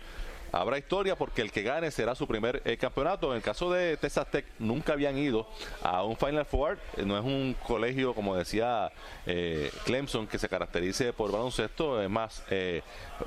[0.52, 3.30] habrá historia porque el que gane será su primer eh, campeonato.
[3.30, 5.48] En el caso de Texas Tech, nunca habían ido
[5.82, 6.78] a un Final Four.
[6.96, 8.90] Eh, no es un colegio, como decía
[9.26, 12.42] eh, Clemson, que se caracterice por baloncesto, es más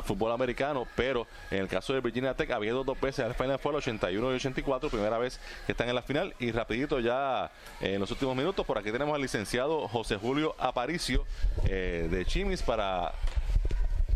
[0.04, 0.88] fútbol americano.
[0.96, 4.36] Pero en el caso de Virginia Tech, había dos veces al Final Four, 81 y
[4.36, 6.34] 84, primera vez que están en la final.
[6.40, 11.26] Y rapidito ya en los últimos minutos, por aquí tenemos al licenciado José Julio Aparicio
[11.64, 13.14] de Chimis para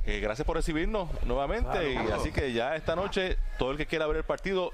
[0.06, 1.93] gracias por recibirnos nuevamente.
[1.93, 4.72] y así que ya esta noche, todo el que quiera ver el partido,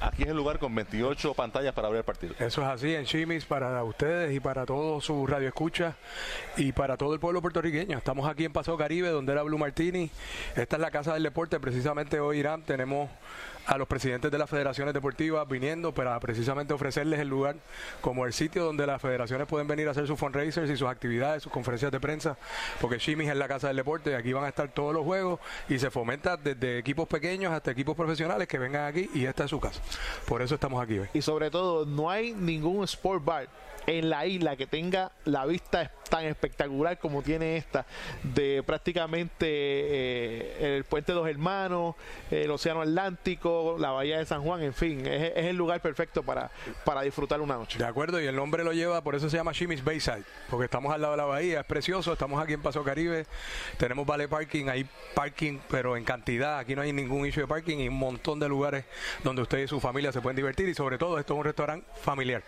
[0.00, 2.34] aquí es el lugar con 28 pantallas para ver el partido.
[2.38, 5.96] Eso es así en Chimis para ustedes y para todos su radio escucha
[6.56, 7.96] y para todo el pueblo puertorriqueño.
[7.96, 10.10] Estamos aquí en Paso Caribe, donde era Blue Martini.
[10.56, 11.60] Esta es la casa del deporte.
[11.60, 13.10] Precisamente hoy, Irán, tenemos
[13.66, 17.56] a los presidentes de las federaciones deportivas viniendo para precisamente ofrecerles el lugar
[18.00, 21.42] como el sitio donde las federaciones pueden venir a hacer sus fundraisers y sus actividades,
[21.42, 22.36] sus conferencias de prensa,
[22.80, 25.78] porque Chimis es la casa del deporte aquí van a estar todos los juegos y
[25.78, 29.60] se fomenta desde equipos pequeños hasta equipos profesionales que vengan aquí y esta es su
[29.60, 29.80] casa.
[30.26, 31.00] Por eso estamos aquí.
[31.14, 33.48] Y sobre todo, no hay ningún sport bar
[33.90, 37.86] en la isla que tenga la vista tan espectacular como tiene esta,
[38.22, 41.94] de prácticamente eh, el puente de los hermanos,
[42.30, 46.50] el océano Atlántico, la bahía de San Juan, en fin, es, el lugar perfecto para,
[46.84, 47.78] para disfrutar una noche.
[47.78, 50.92] De acuerdo, y el nombre lo lleva, por eso se llama Chimis Bayside, porque estamos
[50.92, 53.26] al lado de la bahía, es precioso, estamos aquí en Paso Caribe,
[53.78, 57.78] tenemos vale parking, hay parking, pero en cantidad, aquí no hay ningún issue de parking
[57.78, 58.84] y un montón de lugares
[59.22, 61.86] donde usted y su familia se pueden divertir y sobre todo esto es un restaurante
[62.02, 62.42] familiar,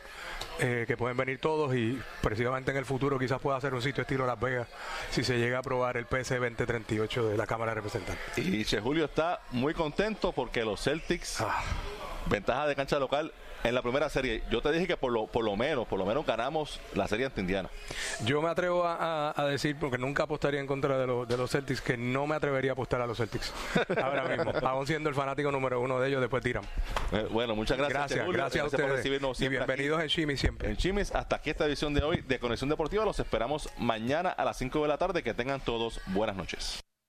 [0.59, 4.03] eh, que pueden venir todos y precisamente en el futuro quizás pueda hacer un sitio
[4.03, 4.69] estilo Las Vegas
[5.11, 8.39] si se llega a aprobar el PS 2038 de la Cámara de Representantes.
[8.39, 11.63] Y Che Julio está muy contento porque los Celtics, ah.
[12.27, 13.33] ventaja de cancha local,
[13.65, 14.43] en la primera serie.
[14.51, 17.27] Yo te dije que por lo, por lo menos, por lo menos ganamos la serie
[17.27, 17.69] ante Indiana.
[18.25, 21.97] Yo me atrevo a, decir, porque nunca apostaría en contra de, de, los Celtics, que
[21.97, 23.53] no me atrevería a apostar a los Celtics
[24.03, 24.53] ahora mismo.
[24.67, 26.65] Aún siendo el fanático número uno de ellos, después tiran.
[27.13, 27.93] Eh, bueno, muchas gracias.
[27.99, 28.87] Gracias, gracias, a ustedes.
[28.87, 30.71] Por recibirnos y bienvenidos en Chimis siempre.
[30.71, 33.05] En Chimis, hasta aquí esta edición de hoy de Conexión Deportiva.
[33.05, 35.23] Los esperamos mañana a las 5 de la tarde.
[35.23, 36.83] Que tengan todos buenas noches.